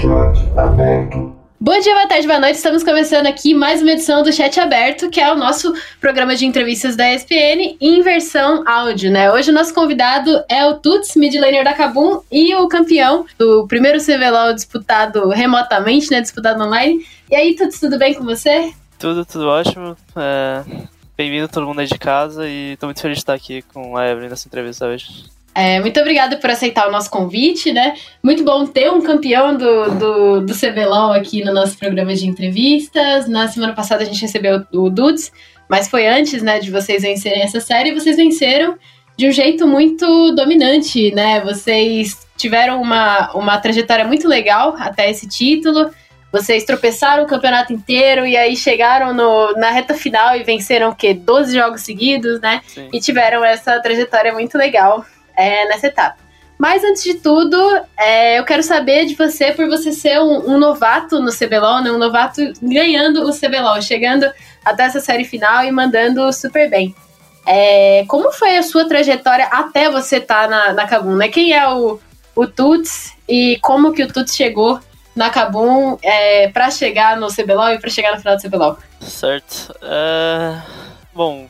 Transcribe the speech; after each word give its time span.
Chat 0.00 0.58
aberto. 0.58 1.36
Bom 1.60 1.78
dia, 1.78 1.94
boa 1.94 2.06
tarde, 2.06 2.26
boa 2.26 2.40
noite. 2.40 2.56
Estamos 2.56 2.82
começando 2.82 3.26
aqui 3.26 3.52
mais 3.52 3.82
uma 3.82 3.90
edição 3.90 4.22
do 4.22 4.32
Chat 4.32 4.58
Aberto, 4.58 5.10
que 5.10 5.20
é 5.20 5.30
o 5.30 5.36
nosso 5.36 5.74
programa 6.00 6.34
de 6.34 6.46
entrevistas 6.46 6.96
da 6.96 7.12
ESPN 7.12 7.76
em 7.78 8.00
versão 8.00 8.66
áudio, 8.66 9.10
né? 9.10 9.30
Hoje 9.30 9.50
o 9.50 9.52
nosso 9.52 9.74
convidado 9.74 10.42
é 10.48 10.64
o 10.64 10.78
Tuts, 10.78 11.14
midlaner 11.16 11.64
da 11.64 11.74
Kabum, 11.74 12.22
e 12.32 12.54
o 12.54 12.66
campeão 12.66 13.26
do 13.38 13.66
primeiro 13.66 13.98
CVLOL 13.98 14.54
disputado 14.54 15.28
remotamente, 15.28 16.10
né? 16.10 16.22
Disputado 16.22 16.64
online. 16.64 17.04
E 17.30 17.34
aí, 17.34 17.54
Tuts, 17.54 17.78
tudo 17.78 17.98
bem 17.98 18.14
com 18.14 18.24
você? 18.24 18.72
Tudo, 18.98 19.26
tudo 19.26 19.48
ótimo. 19.48 19.94
É... 20.16 20.64
Bem-vindo 21.14 21.46
todo 21.46 21.66
mundo 21.66 21.80
aí 21.80 21.86
de 21.86 21.98
casa 21.98 22.48
e 22.48 22.78
tô 22.78 22.86
muito 22.86 23.02
feliz 23.02 23.18
de 23.18 23.20
estar 23.20 23.34
aqui 23.34 23.60
com 23.60 23.94
a 23.98 24.08
Evelyn 24.08 24.30
nessa 24.30 24.48
entrevista 24.48 24.86
hoje. 24.86 25.26
É, 25.54 25.80
muito 25.80 25.98
obrigada 25.98 26.36
por 26.36 26.50
aceitar 26.50 26.88
o 26.88 26.92
nosso 26.92 27.10
convite, 27.10 27.72
né? 27.72 27.94
Muito 28.22 28.44
bom 28.44 28.66
ter 28.66 28.90
um 28.90 29.00
campeão 29.00 29.56
do, 29.56 29.90
do, 29.90 30.40
do 30.42 30.54
CBLOL 30.54 31.12
aqui 31.12 31.44
no 31.44 31.52
nosso 31.52 31.76
programa 31.76 32.14
de 32.14 32.26
entrevistas. 32.26 33.28
Na 33.28 33.48
semana 33.48 33.72
passada 33.72 34.02
a 34.02 34.06
gente 34.06 34.20
recebeu 34.20 34.64
o 34.72 34.88
Dudes, 34.88 35.32
mas 35.68 35.88
foi 35.88 36.06
antes, 36.06 36.42
né, 36.42 36.60
de 36.60 36.70
vocês 36.70 37.02
vencerem 37.02 37.42
essa 37.42 37.60
série. 37.60 37.92
Vocês 37.92 38.16
venceram 38.16 38.76
de 39.16 39.28
um 39.28 39.32
jeito 39.32 39.66
muito 39.66 40.32
dominante, 40.34 41.12
né? 41.14 41.40
Vocês 41.40 42.26
tiveram 42.36 42.80
uma, 42.80 43.32
uma 43.32 43.58
trajetória 43.58 44.04
muito 44.04 44.28
legal 44.28 44.76
até 44.78 45.10
esse 45.10 45.28
título. 45.28 45.90
Vocês 46.32 46.64
tropeçaram 46.64 47.24
o 47.24 47.26
campeonato 47.26 47.72
inteiro 47.72 48.24
e 48.24 48.36
aí 48.36 48.56
chegaram 48.56 49.12
no, 49.12 49.52
na 49.54 49.72
reta 49.72 49.94
final 49.94 50.36
e 50.36 50.44
venceram 50.44 50.90
o 50.90 50.94
quê? 50.94 51.12
12 51.12 51.52
jogos 51.52 51.80
seguidos, 51.80 52.40
né? 52.40 52.60
Sim. 52.68 52.88
E 52.92 53.00
tiveram 53.00 53.44
essa 53.44 53.80
trajetória 53.80 54.32
muito 54.32 54.56
legal 54.56 55.04
é, 55.40 55.66
nessa 55.68 55.86
etapa. 55.86 56.16
Mas 56.60 56.84
antes 56.84 57.02
de 57.02 57.14
tudo, 57.14 57.56
é, 57.96 58.38
eu 58.38 58.44
quero 58.44 58.62
saber 58.62 59.06
de 59.06 59.14
você 59.14 59.50
por 59.50 59.66
você 59.66 59.92
ser 59.92 60.20
um, 60.20 60.50
um 60.50 60.58
novato 60.58 61.18
no 61.18 61.32
CBLOL, 61.32 61.82
né? 61.82 61.90
um 61.90 61.96
novato 61.96 62.42
ganhando 62.60 63.26
o 63.26 63.32
CBLOL, 63.32 63.80
chegando 63.80 64.30
até 64.62 64.82
essa 64.82 65.00
série 65.00 65.24
final 65.24 65.64
e 65.64 65.72
mandando 65.72 66.30
super 66.34 66.68
bem. 66.68 66.94
É, 67.46 68.04
como 68.06 68.30
foi 68.30 68.58
a 68.58 68.62
sua 68.62 68.86
trajetória 68.86 69.46
até 69.46 69.90
você 69.90 70.18
estar 70.18 70.42
tá 70.42 70.48
na, 70.48 70.72
na 70.74 70.86
Kabum, 70.86 71.16
né? 71.16 71.28
Quem 71.28 71.54
é 71.54 71.66
o, 71.66 71.98
o 72.36 72.46
Tuts 72.46 73.14
e 73.26 73.58
como 73.62 73.92
que 73.92 74.02
o 74.02 74.12
Tuts 74.12 74.36
chegou 74.36 74.78
na 75.16 75.30
Kabum 75.30 75.96
é, 76.02 76.48
para 76.48 76.70
chegar 76.70 77.16
no 77.16 77.28
CBLOL 77.28 77.70
e 77.70 77.78
para 77.78 77.88
chegar 77.88 78.12
no 78.12 78.18
final 78.18 78.36
do 78.36 78.42
CBLOL? 78.42 78.78
Certo. 79.00 79.74
É... 79.82 80.60
Bom, 81.14 81.48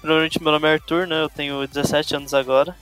primeiramente 0.00 0.42
meu 0.42 0.52
nome 0.52 0.68
é 0.68 0.72
Arthur, 0.72 1.06
né? 1.06 1.20
Eu 1.20 1.28
tenho 1.28 1.66
17 1.68 2.16
anos 2.16 2.32
agora. 2.32 2.74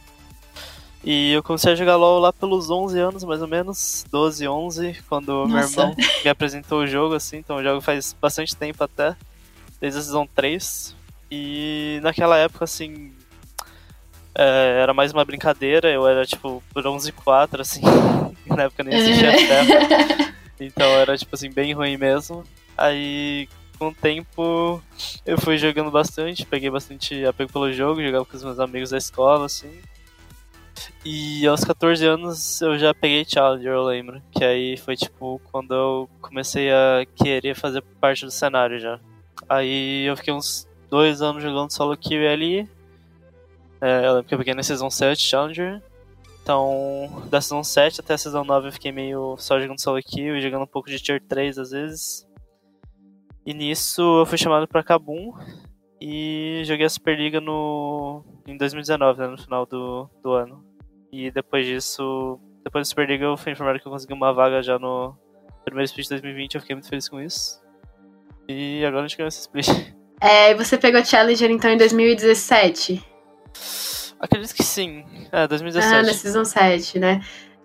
E 1.06 1.34
eu 1.34 1.40
comecei 1.40 1.72
a 1.72 1.76
jogar 1.76 1.94
LoL 1.94 2.18
lá 2.18 2.32
pelos 2.32 2.68
11 2.68 2.98
anos, 2.98 3.22
mais 3.22 3.40
ou 3.40 3.46
menos, 3.46 4.04
12, 4.10 4.48
11, 4.48 4.96
quando 5.08 5.46
meu 5.46 5.56
Nossa. 5.56 5.80
irmão 5.80 5.94
me 6.24 6.28
apresentou 6.28 6.80
o 6.80 6.86
jogo, 6.86 7.14
assim, 7.14 7.36
então 7.36 7.58
eu 7.58 7.64
jogo 7.64 7.80
faz 7.80 8.12
bastante 8.20 8.56
tempo 8.56 8.82
até, 8.82 9.14
desde 9.80 10.00
a 10.00 10.02
Season 10.02 10.26
3. 10.34 10.96
E 11.30 12.00
naquela 12.02 12.36
época, 12.36 12.64
assim, 12.64 13.12
é, 14.34 14.80
era 14.82 14.92
mais 14.92 15.12
uma 15.12 15.24
brincadeira, 15.24 15.88
eu 15.88 16.08
era 16.08 16.26
tipo 16.26 16.60
bronze 16.74 17.12
4, 17.12 17.62
assim, 17.62 17.82
na 18.44 18.64
época 18.64 18.82
nem 18.82 18.98
existia 18.98 19.30
terra. 19.30 20.34
Então 20.58 20.86
era 20.86 21.18
tipo 21.18 21.34
assim, 21.34 21.50
bem 21.50 21.74
ruim 21.74 21.98
mesmo. 21.98 22.42
Aí 22.78 23.46
com 23.78 23.88
o 23.88 23.94
tempo 23.94 24.82
eu 25.26 25.38
fui 25.38 25.58
jogando 25.58 25.90
bastante, 25.90 26.46
peguei 26.46 26.70
bastante 26.70 27.26
apego 27.26 27.52
pelo 27.52 27.70
jogo, 27.74 28.02
jogava 28.02 28.24
com 28.24 28.34
os 28.34 28.42
meus 28.42 28.58
amigos 28.58 28.88
da 28.88 28.96
escola, 28.96 29.44
assim. 29.44 29.70
E 31.08 31.46
aos 31.46 31.62
14 31.62 32.04
anos 32.04 32.60
eu 32.60 32.76
já 32.76 32.92
peguei 32.92 33.24
Challenger, 33.24 33.70
eu 33.70 33.84
lembro. 33.84 34.20
Que 34.32 34.42
aí 34.44 34.76
foi 34.76 34.96
tipo 34.96 35.40
quando 35.52 35.72
eu 35.72 36.10
comecei 36.20 36.68
a 36.72 37.06
querer 37.14 37.54
fazer 37.54 37.80
parte 38.00 38.24
do 38.24 38.30
cenário 38.32 38.80
já. 38.80 38.98
Aí 39.48 40.04
eu 40.06 40.16
fiquei 40.16 40.34
uns 40.34 40.68
dois 40.90 41.22
anos 41.22 41.44
jogando 41.44 41.70
solo 41.70 41.96
kill 41.96 42.28
ali. 42.28 42.68
É, 43.80 44.04
eu 44.04 44.14
lembro 44.14 44.24
que 44.24 44.34
eu 44.34 44.38
peguei 44.38 44.52
na 44.52 44.64
Season 44.64 44.90
7 44.90 45.22
Challenger. 45.22 45.80
Então, 46.42 47.22
da 47.30 47.40
Season 47.40 47.62
7 47.62 48.00
até 48.00 48.14
a 48.14 48.18
Season 48.18 48.42
9 48.42 48.66
eu 48.66 48.72
fiquei 48.72 48.90
meio 48.90 49.36
só 49.38 49.60
jogando 49.60 49.80
solo 49.80 50.02
kill 50.02 50.36
e 50.36 50.40
jogando 50.40 50.64
um 50.64 50.66
pouco 50.66 50.90
de 50.90 50.98
Tier 50.98 51.22
3 51.22 51.56
às 51.56 51.70
vezes. 51.70 52.26
E 53.46 53.54
nisso 53.54 54.02
eu 54.02 54.26
fui 54.26 54.38
chamado 54.38 54.66
pra 54.66 54.82
Kabum 54.82 55.32
e 56.00 56.62
joguei 56.64 56.84
a 56.84 56.90
Superliga 56.90 57.40
no, 57.40 58.24
em 58.44 58.56
2019, 58.56 59.20
né, 59.20 59.28
no 59.28 59.38
final 59.38 59.64
do, 59.64 60.10
do 60.20 60.32
ano. 60.32 60.75
E 61.12 61.30
depois 61.30 61.66
disso, 61.66 62.38
depois 62.64 62.86
da 62.86 62.88
Superliga 62.88 63.24
eu 63.24 63.36
fui 63.36 63.52
informado 63.52 63.78
que 63.78 63.86
eu 63.86 63.92
consegui 63.92 64.12
uma 64.12 64.32
vaga 64.32 64.62
já 64.62 64.78
no 64.78 65.16
primeiro 65.64 65.86
split 65.86 66.04
de 66.04 66.10
2020, 66.10 66.54
eu 66.54 66.60
fiquei 66.60 66.76
muito 66.76 66.88
feliz 66.88 67.08
com 67.08 67.20
isso. 67.20 67.60
E 68.48 68.84
agora 68.84 69.04
a 69.04 69.08
gente 69.08 69.16
ganhou 69.16 69.28
esse 69.28 69.40
split. 69.40 69.68
É, 70.20 70.50
e 70.50 70.54
você 70.54 70.78
pegou 70.78 71.04
Challenger 71.04 71.50
então 71.50 71.70
em 71.70 71.76
2017? 71.76 73.04
Acredito 74.18 74.54
que 74.54 74.62
sim. 74.62 75.04
É, 75.30 75.46
2017. 75.46 75.94
Ah, 75.94 76.02
na 76.02 76.12
Season 76.12 76.44
7, 76.44 76.98
né? 76.98 77.20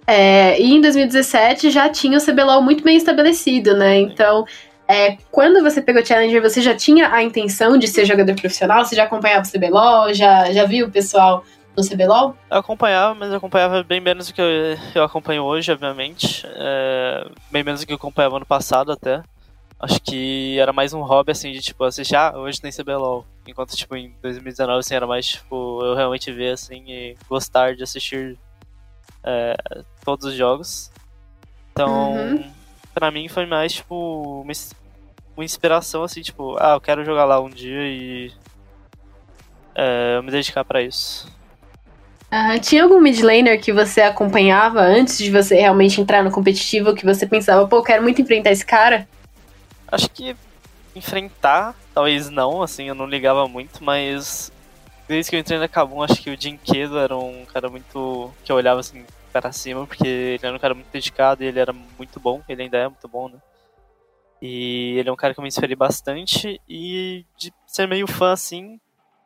É, 0.06 0.59
e 0.59 0.74
em 0.74 0.81
2017 0.81 1.69
já 1.69 1.88
tinha 1.90 2.18
o 2.18 2.22
CBLOL 2.22 2.62
muito 2.62 2.84
bem 2.84 2.97
estabelecido, 2.97 3.78
né? 3.78 3.97
Então, 4.00 4.46
é, 4.88 5.18
quando 5.31 5.62
você 5.63 5.81
pegou 5.81 6.06
Challenger, 6.06 6.41
você 6.41 6.62
já 6.62 6.75
tinha 6.75 7.13
a 7.13 7.24
intenção 7.24 7.78
de 7.78 7.88
ser 7.88 8.06
jogador 8.06 8.35
profissional? 8.35 8.84
Você 8.84 8.96
já 8.96 9.03
acompanhava 9.03 9.46
o 9.47 9.50
CBLOL? 9.50 10.13
Já, 10.13 10.51
já 10.51 10.66
viu 10.66 10.88
o 10.88 10.91
pessoal 10.91 11.46
no 11.76 11.84
CBLOL? 11.88 12.36
Eu 12.50 12.58
acompanhava, 12.58 13.16
mas 13.16 13.30
eu 13.32 13.38
acompanhava 13.38 13.84
bem 13.84 14.00
menos 14.00 14.28
do 14.28 14.34
que 14.34 14.42
eu, 14.42 14.48
eu 14.96 15.04
acompanho 15.04 15.44
hoje, 15.44 15.72
obviamente. 15.72 16.46
É, 16.48 17.28
bem 17.52 17.64
menos 17.64 17.82
do 17.82 17.88
que 17.88 17.94
eu 17.94 17.98
acompanhava 17.98 18.38
ano 18.38 18.46
passado 18.46 18.92
até. 18.92 19.24
Acho 19.80 20.00
que 20.00 20.60
era 20.60 20.72
mais 20.72 20.94
um 20.94 21.02
hobby, 21.02 21.31
assim, 21.31 21.52
de, 21.52 21.60
tipo, 21.60 21.84
assistir, 21.84 22.16
ah, 22.16 22.34
hoje 22.36 22.62
tem 22.62 22.72
CBLOL. 22.72 23.26
Enquanto, 23.48 23.76
tipo, 23.76 23.96
em 23.96 24.14
2019, 24.22 24.80
assim, 24.80 24.94
era 24.94 25.08
mais, 25.08 25.26
tipo, 25.26 25.84
eu 25.84 25.96
realmente 25.96 26.31
ver, 26.31 26.54
assim, 26.54 26.84
e 26.88 27.18
gostar 27.28 27.76
de 27.76 27.81
assistir 27.81 28.38
é, 29.24 29.56
todos 30.06 30.26
os 30.28 30.36
jogos. 30.36 30.92
Então, 31.72 32.14
Uhum. 32.14 32.52
pra 32.94 33.10
mim 33.10 33.28
foi 33.28 33.48
mais, 33.48 33.74
tipo, 33.74 34.42
uma, 34.42 34.54
uma 35.36 35.44
inspiração, 35.46 36.04
assim, 36.04 36.22
tipo, 36.22 36.56
ah, 36.60 36.74
eu 36.74 36.81
quero 36.81 37.04
jogar 37.04 37.26
lá 37.26 37.40
um 37.40 37.50
dia 37.50 37.88
e 37.88 38.31
é, 39.74 40.18
eu 40.18 40.22
me 40.24 40.30
dedicar 40.30 40.64
pra 40.64 40.81
isso. 40.84 41.28
Tinha 42.62 42.84
algum 42.84 43.00
mid 43.00 43.19
laner 43.22 43.59
que 43.59 43.74
você 43.74 44.02
acompanhava 44.02 44.80
antes 44.80 45.18
de 45.18 45.30
você 45.30 45.56
realmente 45.56 46.00
entrar 46.00 46.24
no 46.24 46.31
competitivo 46.31 46.96
que 46.96 47.06
você 47.06 47.28
pensava, 47.28 47.68
pô, 47.68 47.84
quero 47.84 48.02
muito 48.02 48.22
enfrentar 48.22 48.52
esse 48.52 48.66
cara? 48.66 49.08
Acho 49.92 50.09
que 50.09 50.36
enfrentar, 50.96 51.75
talvez 51.94 52.30
não, 52.30 52.62
assim, 52.62 52.86
eu 52.86 52.96
não 52.96 53.06
ligava 53.06 53.47
muito, 53.47 53.84
mas 53.84 54.52
desde 55.08 55.30
que 55.30 55.36
eu 55.36 55.40
entrei 55.42 55.59
na 55.59 55.68
Kabum, 55.68 56.02
acho 56.02 56.22
que 56.22 56.30
o 56.30 56.40
Jinkedo 56.40 56.97
era 56.97 57.18
um 57.18 57.46
cara 57.46 57.69
muito. 57.69 58.31
que 58.46 58.52
eu 58.52 58.56
olhava 58.56 58.80
assim 58.80 59.06
para 59.34 59.52
cima, 59.52 59.86
porque 59.86 60.08
ele 60.08 60.46
era 60.46 60.56
um 60.56 60.59
cara 60.59 60.74
muito 60.74 60.90
dedicado 60.92 61.44
e 61.44 61.48
ele 61.48 61.59
era 61.59 61.74
muito 61.74 62.19
bom, 62.19 62.42
ele 62.48 62.63
ainda 62.63 62.78
é 62.78 62.88
muito 62.88 63.08
bom, 63.08 63.28
né? 63.28 63.38
E 64.42 64.96
ele 64.98 65.09
é 65.09 65.12
um 65.12 65.18
cara 65.18 65.34
que 65.34 65.40
eu 65.40 65.44
me 65.44 65.48
inspirei 65.50 65.75
bastante 65.75 66.59
e 66.68 67.25
de 67.38 67.53
ser 67.68 67.88
meio 67.88 68.08
fã 68.08 68.31
assim, 68.31 68.80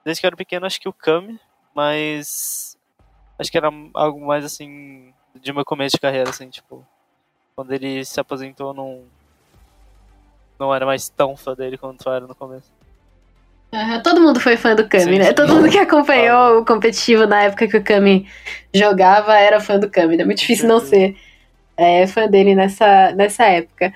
desde 0.04 0.22
que 0.22 0.26
eu 0.26 0.30
era 0.30 0.36
pequeno, 0.36 0.66
acho 0.66 0.80
que 0.80 0.90
o 0.90 0.94
Kami, 0.94 1.40
mas 1.74 2.75
acho 3.38 3.52
que 3.52 3.58
era 3.58 3.70
algo 3.94 4.26
mais 4.26 4.46
assim 4.46 5.14
de 5.36 5.52
meu 5.54 5.66
começo 5.66 5.96
de 5.96 6.02
carreira, 6.02 6.30
assim, 6.30 6.50
tipo, 6.50 6.86
quando 7.56 7.72
ele 7.74 8.04
se 8.06 8.20
aposentou, 8.20 8.74
não 8.74 9.04
não 10.58 10.74
era 10.74 10.86
mais 10.86 11.10
tão 11.10 11.36
fã 11.36 11.54
dele 11.54 11.78
quanto 11.78 12.10
era 12.10 12.26
no 12.26 12.34
começo. 12.34 12.72
Ah, 13.72 14.00
todo 14.02 14.22
mundo 14.22 14.40
foi 14.40 14.56
fã 14.56 14.74
do 14.74 14.88
Kami, 14.88 15.04
Sim, 15.04 15.20
né? 15.20 15.26
sim. 15.26 15.34
Todo 15.34 15.54
mundo 15.54 15.70
que 15.70 15.78
acompanhou 15.78 16.60
o 16.60 16.66
competitivo 16.66 17.26
na 17.26 17.44
época 17.44 17.68
que 17.68 17.76
o 17.76 17.84
Kami 17.84 18.26
jogava 18.74 19.38
era 19.38 19.60
fã 19.60 19.78
do 19.78 19.90
Kami. 19.90 20.18
É 20.22 20.24
muito 20.24 20.38
difícil 20.38 20.68
não 20.68 20.80
ser 20.80 21.18
é, 21.76 22.08
fã 22.08 22.26
dele 22.28 22.56
nessa, 22.56 23.12
nessa 23.12 23.44
época. 23.46 23.94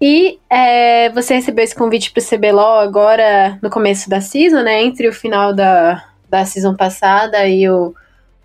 E 0.00 0.38
é, 0.48 1.10
você 1.10 1.34
recebeu 1.34 1.64
esse 1.64 1.74
convite 1.74 2.12
pro 2.12 2.22
CBLOL 2.22 2.78
agora 2.78 3.58
no 3.60 3.68
começo 3.68 4.08
da 4.08 4.20
season, 4.20 4.62
né? 4.62 4.82
Entre 4.82 5.08
o 5.08 5.12
final 5.12 5.52
da, 5.52 6.04
da 6.28 6.44
season 6.44 6.76
passada 6.76 7.44
e 7.48 7.68
o, 7.68 7.92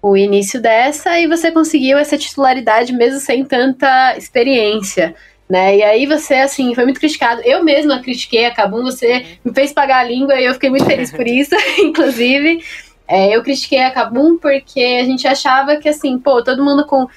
o 0.04 0.18
início 0.18 0.62
dessa, 0.62 1.18
e 1.18 1.28
você 1.28 1.50
conseguiu 1.50 1.98
essa 1.98 2.18
titularidade 2.18 2.92
mesmo 2.92 3.22
sem 3.22 3.46
tanta 3.46 4.18
experiência. 4.18 5.16
Né? 5.50 5.78
E 5.78 5.84
aí 5.84 6.06
você, 6.06 6.36
assim, 6.36 6.76
foi 6.76 6.84
muito 6.84 7.00
criticado. 7.00 7.42
Eu 7.46 7.64
mesma 7.64 8.02
critiquei 8.02 8.46
a 8.46 8.54
Kabum, 8.54 8.84
você 8.84 9.26
me 9.46 9.54
fez 9.54 9.72
pagar 9.72 10.00
a 10.00 10.04
língua 10.04 10.36
e 10.36 10.44
eu 10.44 10.54
fiquei 10.56 10.70
muito 10.70 10.84
feliz 10.84 11.10
por 11.10 11.26
isso, 11.26 11.56
inclusive. 11.80 12.62
É, 13.08 13.34
eu 13.34 13.42
critiquei 13.42 13.82
a 13.82 13.92
Kabum 13.92 14.38
porque 14.38 15.00
a 15.02 15.06
gente 15.06 15.26
achava 15.26 15.78
que, 15.78 15.88
assim, 15.88 16.20
pô, 16.20 16.44
todo 16.44 16.66
mundo 16.66 16.86
com 16.86 17.08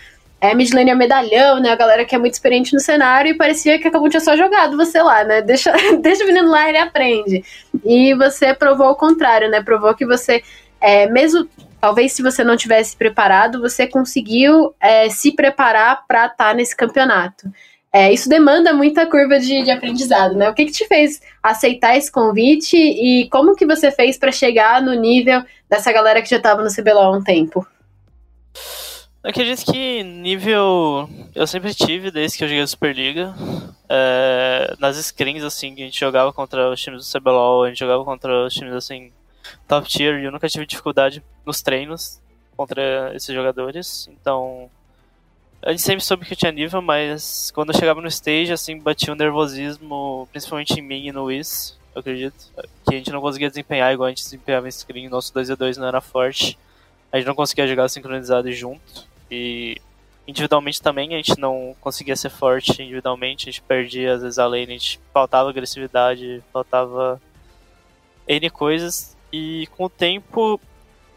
é, 0.41 0.55
midlane 0.55 0.91
é 0.91 0.95
medalhão, 0.95 1.59
né? 1.59 1.71
A 1.71 1.77
galera 1.77 2.05
que 2.05 2.15
é 2.15 2.19
muito 2.19 2.35
experiente 2.35 2.73
no 2.73 2.79
cenário 2.79 3.33
e 3.33 3.37
parecia 3.37 3.81
que 3.81 3.89
a 3.89 3.91
Kabum 3.91 4.09
tinha 4.09 4.21
só 4.21 4.37
jogado 4.37 4.77
você 4.77 5.03
lá, 5.03 5.25
né? 5.25 5.43
Deixa, 5.43 5.73
deixa 6.01 6.23
o 6.23 6.27
menino 6.29 6.49
lá, 6.49 6.69
ele 6.69 6.79
aprende. 6.79 7.45
E 7.85 8.15
você 8.15 8.55
provou 8.55 8.91
o 8.91 8.97
contrário, 8.97 9.51
né? 9.51 9.61
Provou 9.61 9.93
que 9.93 10.07
você, 10.07 10.41
é, 10.81 11.09
mesmo 11.09 11.49
talvez 11.81 12.13
se 12.13 12.23
você 12.23 12.43
não 12.43 12.57
tivesse 12.57 12.97
preparado, 12.97 13.61
você 13.61 13.87
conseguiu 13.87 14.75
é, 14.81 15.09
se 15.09 15.33
preparar 15.33 16.05
para 16.07 16.27
estar 16.27 16.55
nesse 16.55 16.77
campeonato. 16.77 17.51
é, 17.93 18.13
isso 18.13 18.29
demanda 18.29 18.75
muita 18.75 19.07
curva 19.07 19.39
de, 19.39 19.63
de 19.63 19.71
aprendizado, 19.71 20.35
né? 20.35 20.51
O 20.51 20.55
que, 20.55 20.67
que 20.67 20.73
te 20.73 20.87
fez 20.87 21.21
aceitar 21.43 21.97
esse 21.97 22.13
convite 22.13 22.77
e 22.77 23.29
como 23.31 23.57
que 23.57 23.65
você 23.65 23.91
fez 23.91 24.19
para 24.19 24.31
chegar 24.31 24.83
no 24.83 24.93
nível 24.93 25.43
dessa 25.69 25.91
galera 25.93 26.21
que 26.21 26.29
já 26.29 26.37
estava 26.37 26.63
no 26.63 26.71
CBLOL 26.71 27.15
há 27.15 27.17
um 27.17 27.25
tempo? 27.25 27.67
Eu 29.27 29.31
acredito 29.31 29.65
que 29.73 30.03
nível 30.03 31.09
eu 31.35 31.47
sempre 31.47 31.75
tive 31.75 32.11
desde 32.11 32.39
que 32.39 32.45
eu 32.45 32.49
joguei 32.49 32.67
Superliga. 32.67 33.35
É, 33.89 34.75
nas 34.79 34.97
screens, 34.97 35.43
assim, 35.43 35.75
que 35.75 35.83
a 35.83 35.85
gente 35.85 35.99
jogava 35.99 36.33
contra 36.33 36.71
os 36.71 36.81
times 36.81 37.05
do 37.05 37.19
CBLOL, 37.19 37.65
a 37.65 37.69
gente 37.69 37.79
jogava 37.79 38.05
contra 38.05 38.45
os 38.47 38.55
times, 38.55 38.73
assim, 38.73 39.11
top 39.67 39.89
tier, 39.89 40.21
e 40.21 40.25
eu 40.25 40.33
nunca 40.33 40.49
tive 40.49 40.67
dificuldade 40.67 41.23
nos 41.45 41.63
treinos 41.63 42.21
contra 42.57 43.15
esses 43.15 43.35
jogadores. 43.35 44.09
Então, 44.11 44.71
a 45.63 45.71
gente 45.71 45.83
sempre 45.83 46.05
soube 46.05 46.25
que 46.25 46.33
eu 46.33 46.37
tinha 46.37 46.53
nível, 46.53 46.81
mas 46.81 47.51
quando 47.55 47.73
eu 47.73 47.79
chegava 47.79 48.01
no 48.01 48.09
stage, 48.09 48.53
assim, 48.53 48.79
batia 48.79 49.13
um 49.13 49.17
nervosismo, 49.17 50.29
principalmente 50.31 50.79
em 50.79 50.83
mim 50.83 51.09
e 51.09 51.13
no 51.13 51.25
Wiz, 51.25 51.77
eu 51.95 52.01
acredito. 52.01 52.53
Que 52.89 52.95
a 52.95 52.99
gente 52.99 53.11
não 53.11 53.21
conseguia 53.21 53.49
desempenhar 53.49 53.93
igual 53.93 54.07
a 54.07 54.11
gente 54.11 54.23
desempenhava 54.23 54.69
em 54.69 54.71
screen, 54.71 55.09
nosso 55.09 55.33
2x2 55.33 55.77
não 55.79 55.89
era 55.89 56.01
forte. 56.01 56.59
A 57.11 57.17
gente 57.17 57.27
não 57.27 57.35
conseguia 57.35 57.67
jogar 57.67 57.89
sincronizado 57.89 58.53
junto. 58.53 59.07
E 59.31 59.81
individualmente 60.29 60.83
também 60.83 61.15
a 61.15 61.17
gente 61.17 61.39
não 61.39 61.75
conseguia 61.81 62.17
ser 62.17 62.31
forte 62.31 62.83
individualmente, 62.83 63.49
a 63.49 63.53
gente 63.53 63.63
perdia 63.63 64.15
às 64.15 64.23
vezes 64.23 64.39
a 64.39 64.47
lane, 64.47 64.65
a 64.65 64.79
gente 64.79 65.01
faltava 65.13 65.49
agressividade, 65.49 66.43
faltava 66.53 67.21
N 68.29 68.51
coisas. 68.51 69.16
E 69.39 69.67
com 69.67 69.85
o 69.85 69.91
tempo 69.91 70.59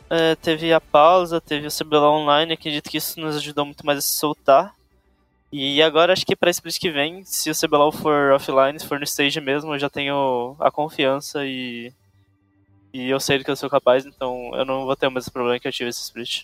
é, 0.09 0.35
teve 0.35 0.73
a 0.73 0.81
pausa, 0.81 1.39
teve 1.39 1.65
o 1.67 1.71
CBLOL 1.71 2.19
Online, 2.19 2.51
acredito 2.51 2.89
que 2.89 2.97
isso 2.97 3.17
nos 3.17 3.37
ajudou 3.37 3.63
muito 3.63 3.85
mais 3.85 3.99
a 3.99 4.01
se 4.01 4.13
soltar. 4.15 4.73
E 5.53 5.81
agora 5.81 6.11
acho 6.11 6.25
que 6.25 6.35
para 6.35 6.49
split 6.49 6.77
que 6.77 6.91
vem, 6.91 7.23
se 7.23 7.49
o 7.49 7.55
CBLOL 7.55 7.93
for 7.93 8.33
offline, 8.33 8.77
se 8.77 8.85
for 8.85 8.99
no 8.99 9.05
stage 9.05 9.39
mesmo, 9.39 9.73
eu 9.73 9.79
já 9.79 9.89
tenho 9.89 10.57
a 10.59 10.69
confiança 10.69 11.45
e, 11.45 11.93
e 12.93 13.09
eu 13.09 13.21
sei 13.21 13.37
do 13.37 13.45
que 13.45 13.51
eu 13.51 13.55
sou 13.55 13.69
capaz, 13.69 14.05
então 14.05 14.51
eu 14.53 14.65
não 14.65 14.85
vou 14.85 14.97
ter 14.97 15.07
o 15.07 15.11
mesmo 15.11 15.31
problema 15.31 15.57
que 15.57 15.67
eu 15.67 15.71
tive 15.71 15.89
esse 15.89 16.01
split. 16.01 16.43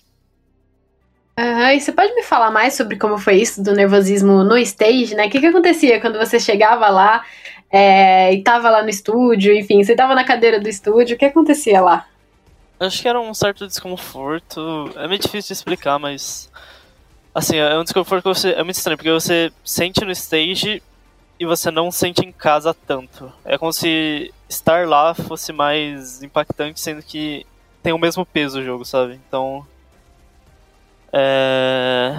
Uhum, 1.38 1.68
e 1.68 1.81
você 1.81 1.92
pode 1.92 2.16
me 2.16 2.24
falar 2.24 2.50
mais 2.50 2.75
sobre 2.75 2.98
como 2.98 3.18
foi 3.18 3.36
isso 3.36 3.62
do 3.62 3.74
nervosismo 3.74 4.45
no 4.45 4.57
stage, 4.60 5.13
né? 5.13 5.27
O 5.27 5.30
que, 5.30 5.42
que 5.42 5.48
acontecia 5.48 6.00
quando 6.00 6.18
você 6.18 6.39
chegava 6.39 6.88
lá 6.88 7.25
é, 7.71 8.33
e 8.33 8.44
tava 8.44 8.69
lá 8.69 8.83
no 8.83 8.89
estúdio, 8.89 9.53
enfim, 9.53 9.83
você 9.83 9.95
tava 9.95 10.15
na 10.15 10.23
cadeira 10.23 10.59
do 10.59 10.69
estúdio, 10.69 11.15
o 11.15 11.19
que 11.19 11.25
acontecia 11.25 11.81
lá? 11.81 12.07
Acho 12.79 13.01
que 13.01 13.07
era 13.07 13.19
um 13.19 13.33
certo 13.33 13.65
desconforto. 13.67 14.91
É 14.95 15.07
meio 15.07 15.19
difícil 15.19 15.47
de 15.47 15.53
explicar, 15.53 15.97
mas. 15.97 16.51
Assim, 17.33 17.57
é 17.57 17.77
um 17.77 17.83
desconforto 17.83 18.23
que 18.23 18.27
você. 18.27 18.51
É 18.51 18.63
muito 18.63 18.75
estranho, 18.75 18.97
porque 18.97 19.12
você 19.12 19.51
sente 19.63 20.03
no 20.03 20.12
stage 20.12 20.83
e 21.39 21.45
você 21.45 21.71
não 21.71 21.89
sente 21.89 22.25
em 22.25 22.31
casa 22.31 22.73
tanto. 22.73 23.31
É 23.45 23.57
como 23.57 23.71
se 23.71 24.33
estar 24.50 24.88
lá 24.88 25.13
fosse 25.13 25.53
mais 25.53 26.21
impactante, 26.21 26.79
sendo 26.79 27.01
que 27.01 27.45
tem 27.81 27.94
o 27.94 27.97
mesmo 27.97 28.25
peso 28.25 28.59
o 28.59 28.63
jogo, 28.63 28.83
sabe? 28.83 29.19
Então. 29.27 29.65
É... 31.13 32.13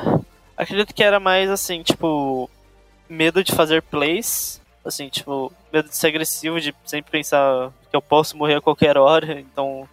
Acredito 0.56 0.94
que 0.94 1.04
era 1.04 1.20
mais 1.20 1.50
assim, 1.50 1.82
tipo. 1.82 2.50
Medo 3.08 3.44
de 3.44 3.52
fazer 3.52 3.82
plays. 3.82 4.60
Assim, 4.86 5.08
tipo, 5.08 5.52
medo 5.72 5.88
de 5.88 5.96
ser 5.96 6.08
agressivo, 6.08 6.60
de 6.60 6.74
sempre 6.84 7.10
pensar 7.10 7.72
que 7.90 7.96
eu 7.96 8.00
posso 8.00 8.36
morrer 8.36 8.54
a 8.54 8.60
qualquer 8.60 8.96
hora. 8.96 9.40
Então, 9.40 9.88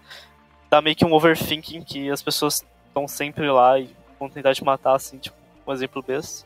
dá 0.69 0.81
meio 0.81 0.95
que 0.95 1.03
um 1.03 1.13
overthinking 1.13 1.83
que 1.83 2.11
as 2.11 2.21
pessoas 2.21 2.63
estão 2.87 3.07
sempre 3.07 3.49
lá 3.49 3.79
e 3.79 3.89
vão 4.19 4.29
tentar 4.29 4.53
te 4.53 4.63
matar, 4.63 4.95
assim, 4.95 5.17
tipo, 5.17 5.35
um 5.65 5.73
exemplo 5.73 6.03
besta. 6.03 6.45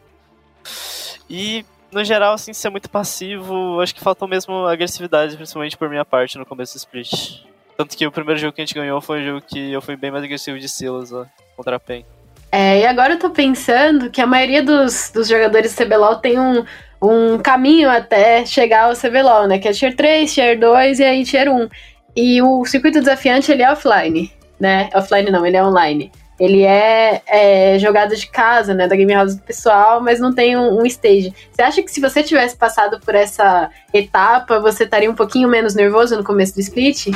E, 1.30 1.66
no 1.92 2.04
geral, 2.04 2.34
assim, 2.34 2.54
ser 2.54 2.70
muito 2.70 2.90
passivo, 2.90 3.82
acho 3.82 3.94
que 3.94 4.02
faltou 4.02 4.28
mesmo 4.28 4.66
agressividade, 4.66 5.36
principalmente 5.36 5.78
por 5.78 5.90
minha 5.90 6.06
parte 6.06 6.38
no 6.38 6.46
começo 6.46 6.74
do 6.74 6.78
split. 6.78 7.44
Tanto 7.76 7.96
que 7.96 8.08
o 8.08 8.12
primeiro 8.12 8.40
jogo 8.40 8.54
que 8.54 8.62
a 8.62 8.66
gente 8.66 8.74
ganhou 8.74 9.00
foi 9.02 9.22
um 9.22 9.26
jogo 9.26 9.42
que 9.42 9.72
eu 9.72 9.82
fui 9.82 9.96
bem 9.96 10.10
mais 10.10 10.24
agressivo 10.24 10.58
de 10.58 10.68
Silas 10.68 11.12
ó, 11.12 11.26
contra 11.56 11.76
a 11.76 11.80
PEN. 11.80 12.06
É, 12.52 12.80
e 12.80 12.86
agora 12.86 13.14
eu 13.14 13.20
tô 13.20 13.30
pensando 13.30 14.10
que 14.10 14.22
a 14.22 14.26
maioria 14.26 14.64
dos, 14.64 15.12
dos 15.14 15.28
jogadores 15.28 15.76
do 15.76 15.84
CBLOL 15.84 16.16
tem 16.16 16.40
um, 16.40 16.66
um 17.02 17.38
caminho 17.38 17.90
até 17.90 18.46
chegar 18.46 18.86
ao 18.86 18.96
CBLOL, 18.96 19.48
né? 19.48 19.60
Que 19.60 19.68
é 19.68 19.72
Tier 19.72 19.96
3, 19.96 20.34
Tier 20.34 20.60
2 20.60 21.00
e 21.00 21.04
aí 21.04 21.24
Tier 21.24 21.52
1. 21.52 21.70
E 22.16 22.42
o 22.42 22.66
circuito 22.66 23.00
desafiante, 23.00 23.52
ele 23.52 23.62
é 23.62 23.72
offline, 23.72 24.32
né? 24.60 24.90
Offline 24.94 25.30
não, 25.30 25.46
ele 25.46 25.58
é 25.58 25.64
online. 25.64 26.12
Ele 26.40 26.64
é, 26.64 27.22
é 27.28 27.80
jogado 27.80 28.16
de 28.16 28.28
casa, 28.28 28.74
né? 28.74 28.88
Da 28.88 28.96
game 28.96 29.14
house 29.14 29.36
do 29.36 29.42
pessoal, 29.42 30.02
mas 30.02 30.20
não 30.20 30.34
tem 30.34 30.56
um, 30.58 30.82
um, 30.82 30.86
stage. 30.86 31.34
Você 31.52 31.62
acha 31.62 31.82
que 31.82 31.92
se 31.92 32.00
você 32.00 32.22
tivesse 32.24 32.56
passado 32.56 33.00
por 33.00 33.16
essa 33.16 33.70
etapa, 33.94 34.60
você 34.60 34.84
estaria 34.84 35.10
um 35.10 35.16
pouquinho 35.16 35.48
menos 35.48 35.74
nervoso 35.74 36.16
no 36.16 36.24
começo 36.24 36.54
do 36.54 36.60
split? 36.60 37.08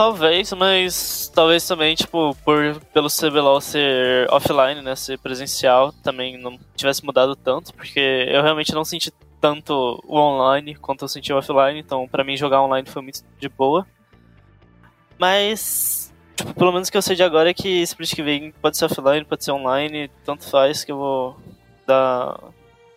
Talvez, 0.00 0.50
mas 0.54 1.30
talvez 1.34 1.68
também, 1.68 1.94
tipo, 1.94 2.34
por 2.36 2.80
pelo 2.86 3.08
CBLOL 3.10 3.60
ser 3.60 4.26
offline, 4.32 4.80
né, 4.80 4.96
ser 4.96 5.18
presencial, 5.18 5.92
também 5.92 6.38
não 6.38 6.58
tivesse 6.74 7.04
mudado 7.04 7.36
tanto, 7.36 7.74
porque 7.74 8.00
eu 8.26 8.42
realmente 8.42 8.72
não 8.72 8.82
senti 8.82 9.12
tanto 9.38 10.02
o 10.08 10.16
online 10.16 10.74
quanto 10.74 11.04
eu 11.04 11.08
senti 11.08 11.30
o 11.34 11.36
offline, 11.36 11.78
então 11.78 12.08
para 12.08 12.24
mim 12.24 12.34
jogar 12.34 12.62
online 12.62 12.88
foi 12.88 13.02
muito 13.02 13.22
de 13.38 13.46
boa. 13.50 13.86
Mas, 15.18 16.10
tipo, 16.34 16.54
pelo 16.54 16.72
menos 16.72 16.88
o 16.88 16.90
que 16.90 16.96
eu 16.96 17.02
sei 17.02 17.14
de 17.14 17.22
agora 17.22 17.50
é 17.50 17.54
que 17.54 17.82
split 17.82 18.14
que 18.14 18.22
vem 18.22 18.52
pode 18.52 18.78
ser 18.78 18.86
offline, 18.86 19.26
pode 19.26 19.44
ser 19.44 19.52
online, 19.52 20.10
tanto 20.24 20.48
faz 20.48 20.82
que 20.82 20.92
eu 20.92 20.96
vou 20.96 21.36
dar. 21.86 22.38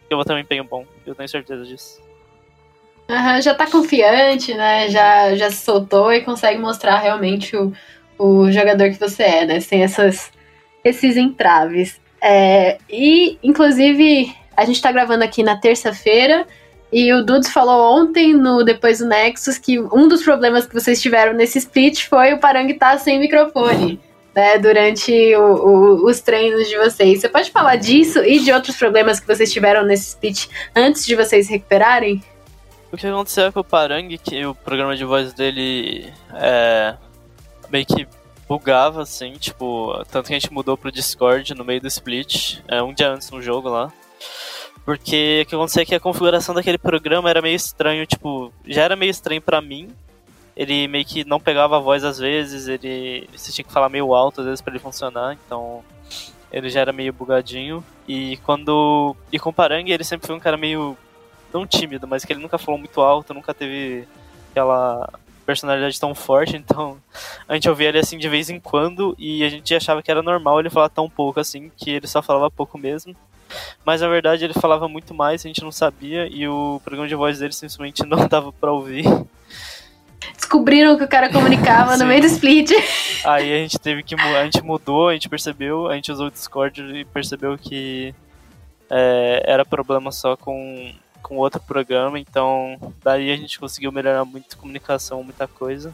que 0.07 0.13
eu 0.13 0.17
vou 0.17 0.23
ter 0.23 0.31
um 0.31 0.39
empenho 0.39 0.63
bom, 0.63 0.85
eu 1.05 1.13
tenho 1.13 1.27
certeza 1.27 1.65
disso. 1.65 2.02
Uhum, 3.09 3.41
já 3.41 3.53
tá 3.53 3.67
confiante, 3.67 4.53
né? 4.53 4.89
Já, 4.89 5.35
já 5.35 5.51
se 5.51 5.57
soltou 5.57 6.11
e 6.13 6.21
consegue 6.21 6.59
mostrar 6.59 7.00
realmente 7.00 7.55
o, 7.55 7.73
o 8.17 8.51
jogador 8.51 8.89
que 8.89 9.00
você 9.00 9.23
é, 9.23 9.45
né? 9.45 9.59
Sem 9.59 9.83
essas, 9.83 10.31
esses 10.83 11.17
entraves. 11.17 12.00
É, 12.21 12.77
e, 12.89 13.38
inclusive, 13.44 14.33
a 14.55 14.63
gente 14.63 14.81
tá 14.81 14.91
gravando 14.91 15.23
aqui 15.23 15.44
na 15.44 15.57
terça-feira. 15.57 16.47
E 16.91 17.11
o 17.11 17.23
Dudes 17.23 17.51
falou 17.51 18.00
ontem, 18.00 18.33
no 18.33 18.63
Depois 18.63 19.00
do 19.00 19.07
Nexus, 19.07 19.57
que 19.57 19.79
um 19.79 20.07
dos 20.07 20.23
problemas 20.23 20.65
que 20.65 20.73
vocês 20.73 21.01
tiveram 21.01 21.33
nesse 21.33 21.57
split 21.57 22.07
foi 22.07 22.33
o 22.33 22.39
Parang 22.39 22.71
estar 22.71 22.91
tá 22.91 22.97
sem 22.97 23.19
microfone. 23.19 24.00
Né, 24.35 24.57
durante 24.57 25.11
o, 25.35 25.44
o, 25.44 26.09
os 26.09 26.19
treinos 26.19 26.67
de 26.67 26.75
vocês. 26.75 27.21
Você 27.21 27.29
pode 27.29 27.51
falar 27.51 27.75
disso 27.75 28.17
e 28.23 28.39
de 28.39 28.51
outros 28.51 28.75
problemas 28.75 29.19
que 29.19 29.27
vocês 29.27 29.53
tiveram 29.53 29.86
nesse 29.86 30.07
split 30.07 30.48
antes 30.75 31.05
de 31.05 31.15
vocês 31.15 31.48
recuperarem? 31.48 32.19
O 32.93 32.97
que 32.97 33.07
aconteceu 33.07 33.47
é 33.47 33.51
que 33.51 33.57
o 33.57 33.63
Parang, 33.63 34.07
que 34.19 34.45
o 34.45 34.53
programa 34.53 34.95
de 34.95 35.03
voz 35.03 35.33
dele 35.33 36.13
é 36.35 36.95
meio 37.67 37.88
que 37.88 38.07
bugava, 38.47 39.01
assim, 39.01 39.33
tipo, 39.33 40.00
tanto 40.12 40.27
que 40.27 40.33
a 40.33 40.39
gente 40.39 40.53
mudou 40.53 40.77
pro 40.77 40.91
Discord 40.91 41.55
no 41.55 41.65
meio 41.65 41.81
do 41.81 41.88
split, 41.88 42.59
é, 42.67 42.83
um 42.83 42.93
dia 42.93 43.09
antes 43.09 43.31
no 43.31 43.41
jogo 43.41 43.67
lá. 43.67 43.91
Porque 44.85 45.41
o 45.43 45.50
que 45.50 45.55
acontecia 45.55 45.81
é 45.81 45.85
que 45.85 45.95
a 45.95 46.00
configuração 46.00 46.53
daquele 46.53 46.77
programa 46.77 47.31
era 47.31 47.41
meio 47.41 47.55
estranho, 47.55 48.05
tipo, 48.05 48.53
já 48.63 48.83
era 48.83 48.95
meio 48.95 49.09
estranho 49.09 49.41
para 49.41 49.59
mim. 49.59 49.89
Ele 50.55 50.88
meio 50.88 51.03
que 51.03 51.25
não 51.25 51.39
pegava 51.39 51.77
a 51.77 51.79
voz 51.79 52.03
às 52.03 52.19
vezes, 52.19 52.67
ele. 52.67 53.27
Você 53.35 53.51
tinha 53.51 53.65
que 53.65 53.73
falar 53.73 53.89
meio 53.89 54.13
alto 54.13 54.41
às 54.41 54.45
vezes 54.45 54.62
para 54.62 54.71
ele 54.71 54.79
funcionar, 54.79 55.33
então 55.33 55.83
ele 56.51 56.69
já 56.69 56.81
era 56.81 56.93
meio 56.93 57.12
bugadinho. 57.12 57.83
E 58.07 58.38
quando. 58.45 59.15
E 59.31 59.39
com 59.39 59.50
o 59.50 59.53
Parang, 59.53 59.89
ele 59.89 60.03
sempre 60.03 60.27
foi 60.27 60.35
um 60.35 60.39
cara 60.39 60.57
meio. 60.57 60.95
Não 61.53 61.67
tímido, 61.67 62.07
mas 62.07 62.25
que 62.25 62.33
ele 62.33 62.41
nunca 62.41 62.57
falou 62.57 62.79
muito 62.79 63.01
alto, 63.01 63.33
nunca 63.33 63.53
teve 63.53 64.07
aquela 64.51 65.10
personalidade 65.45 66.00
tão 66.00 66.15
forte, 66.15 66.55
então 66.55 66.98
a 67.48 67.53
gente 67.53 67.69
ouvia 67.69 67.89
ele 67.89 68.00
assim 68.00 68.17
de 68.17 68.29
vez 68.29 68.50
em 68.50 68.60
quando 68.60 69.15
e 69.19 69.43
a 69.43 69.50
gente 69.50 69.74
achava 69.75 70.01
que 70.01 70.10
era 70.10 70.22
normal 70.22 70.60
ele 70.60 70.69
falar 70.69 70.89
tão 70.89 71.10
pouco 71.10 71.39
assim, 71.39 71.72
que 71.75 71.91
ele 71.91 72.07
só 72.07 72.22
falava 72.22 72.50
pouco 72.50 72.77
mesmo. 72.77 73.15
Mas 73.86 74.01
na 74.01 74.07
verdade 74.07 74.43
ele 74.43 74.53
falava 74.53 74.88
muito 74.88 75.13
mais, 75.13 75.45
a 75.45 75.48
gente 75.48 75.62
não 75.62 75.72
sabia, 75.72 76.27
e 76.27 76.48
o 76.48 76.81
programa 76.83 77.07
de 77.07 77.15
voz 77.15 77.39
dele 77.39 77.53
simplesmente 77.53 78.03
não 78.07 78.27
dava 78.27 78.51
pra 78.51 78.72
ouvir. 78.72 79.05
Descobriram 80.36 80.98
que 80.98 81.03
o 81.03 81.07
cara 81.07 81.29
comunicava 81.31 81.98
no 81.98 82.05
meio 82.05 82.22
do 82.22 82.27
split. 82.27 82.72
Aí 83.25 83.53
a 83.53 83.57
gente 83.57 83.77
teve 83.77 84.03
que 84.03 84.15
a 84.15 84.43
gente 84.45 84.62
mudou, 84.62 85.10
a 85.10 85.13
gente 85.13 85.29
percebeu, 85.29 85.88
a 85.88 85.95
gente 85.95 86.12
usou 86.12 86.27
o 86.27 86.31
Discord 86.31 86.81
e 86.81 87.05
percebeu 87.05 87.57
que 87.57 88.15
é, 88.89 89.43
era 89.45 89.65
problema 89.65 90.12
só 90.12 90.38
com, 90.38 90.93
com 91.24 91.38
outro 91.38 91.60
programa, 91.62 92.20
então 92.20 92.77
daí 93.03 93.32
a 93.32 93.36
gente 93.36 93.60
conseguiu 93.60 93.92
melhorar 93.92 94.25
muito 94.25 94.53
a 94.53 94.58
comunicação, 94.60 95.24
muita 95.24 95.48
coisa. 95.48 95.94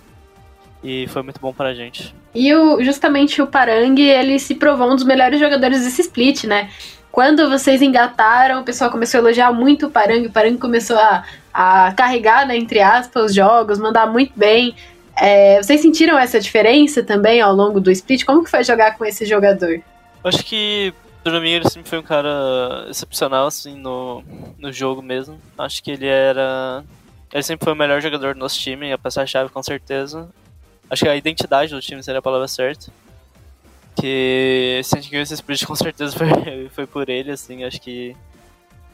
E 0.84 1.08
foi 1.08 1.22
muito 1.22 1.40
bom 1.40 1.54
pra 1.54 1.74
gente. 1.74 2.16
E 2.34 2.54
o, 2.54 2.82
justamente 2.84 3.42
o 3.42 3.48
Parang, 3.48 4.00
ele 4.02 4.40
se 4.40 4.56
provou 4.56 4.92
um 4.92 4.96
dos 4.96 5.04
melhores 5.04 5.40
jogadores 5.40 5.84
desse 5.84 6.02
split, 6.02 6.46
né? 6.46 6.70
Quando 7.12 7.50
vocês 7.50 7.82
engataram, 7.82 8.62
o 8.62 8.64
pessoal 8.64 8.90
começou 8.90 9.20
a 9.20 9.22
elogiar 9.22 9.52
muito 9.52 9.88
o 9.88 9.92
Parang, 9.92 10.26
o 10.26 10.32
Parang 10.32 10.58
começou 10.58 10.98
a, 10.98 11.24
a 11.54 11.92
carregar, 11.94 12.48
né, 12.48 12.56
entre 12.56 12.80
aspas, 12.80 13.26
os 13.26 13.34
jogos, 13.36 13.80
mandar 13.80 14.08
muito 14.08 14.32
bem. 14.36 14.76
É, 15.18 15.62
vocês 15.62 15.82
sentiram 15.82 16.18
essa 16.18 16.40
diferença 16.40 17.04
também 17.04 17.42
ao 17.42 17.54
longo 17.54 17.82
do 17.82 17.92
split? 17.92 18.24
Como 18.24 18.44
que 18.44 18.50
foi 18.50 18.64
jogar 18.64 18.98
com 18.98 19.04
esse 19.04 19.26
jogador? 19.26 19.82
Acho 20.24 20.46
que 20.46 20.94
pra 21.30 21.42
mim 21.42 21.50
ele 21.50 21.70
sempre 21.70 21.90
foi 21.90 22.00
um 22.00 22.04
cara 22.04 22.86
excepcional, 22.90 23.48
assim, 23.48 23.76
no, 23.76 24.24
no 24.58 24.72
jogo 24.72 25.02
mesmo. 25.02 25.40
Acho 25.58 25.84
que 25.84 25.92
ele 25.92 26.08
era. 26.08 26.84
Ele 27.32 27.44
sempre 27.44 27.64
foi 27.64 27.74
o 27.74 27.76
melhor 27.76 28.02
jogador 28.02 28.34
do 28.34 28.40
nosso 28.40 28.60
time, 28.60 28.92
a 28.92 28.98
peça-chave 28.98 29.50
com 29.50 29.62
certeza. 29.62 30.30
Acho 30.90 31.04
que 31.04 31.10
a 31.10 31.16
identidade 31.16 31.74
do 31.74 31.82
time 31.82 32.02
seria 32.02 32.20
a 32.20 32.24
palavra 32.24 32.48
certa. 32.48 32.92
Que 33.96 34.82
se 34.84 34.98
a 34.98 35.02
gente 35.02 35.12
ganhou 35.12 35.24
esse 35.24 35.34
split 35.34 35.66
com 35.66 35.76
certeza 35.76 36.18
foi, 36.18 36.70
foi 36.72 36.88
por 36.88 37.10
ele, 37.10 37.32
assim, 37.32 37.64
acho 37.64 37.82
que 37.82 38.16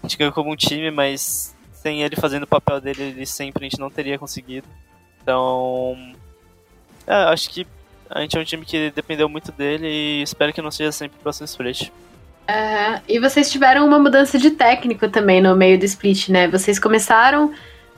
a 0.01 0.07
gente 0.07 0.17
ganhou 0.17 0.33
como 0.33 0.51
um 0.51 0.55
time, 0.55 0.91
mas 0.91 1.55
sem 1.73 2.01
ele 2.01 2.15
fazendo 2.15 2.43
o 2.43 2.47
papel 2.47 2.81
dele, 2.81 3.03
ele 3.03 3.25
sempre 3.25 3.65
a 3.65 3.69
gente 3.69 3.79
não 3.79 3.89
teria 3.89 4.17
conseguido. 4.17 4.67
Então, 5.21 6.13
é, 7.07 7.13
acho 7.13 7.49
que 7.49 7.65
a 8.09 8.21
gente 8.21 8.37
é 8.37 8.39
um 8.41 8.43
time 8.43 8.65
que 8.65 8.91
dependeu 8.91 9.27
muito 9.27 9.51
dele 9.51 9.87
e 9.87 10.21
espero 10.21 10.53
que 10.53 10.61
não 10.61 10.71
seja 10.71 10.91
sempre 10.91 11.17
o 11.17 11.21
próximo 11.21 11.45
split. 11.45 11.91
Uhum. 12.47 13.01
E 13.07 13.19
vocês 13.19 13.51
tiveram 13.51 13.85
uma 13.85 13.99
mudança 13.99 14.37
de 14.37 14.51
técnico 14.51 15.09
também 15.09 15.41
no 15.41 15.55
meio 15.55 15.79
do 15.79 15.85
split, 15.85 16.29
né? 16.29 16.47
Vocês 16.47 16.77
começaram 16.77 17.51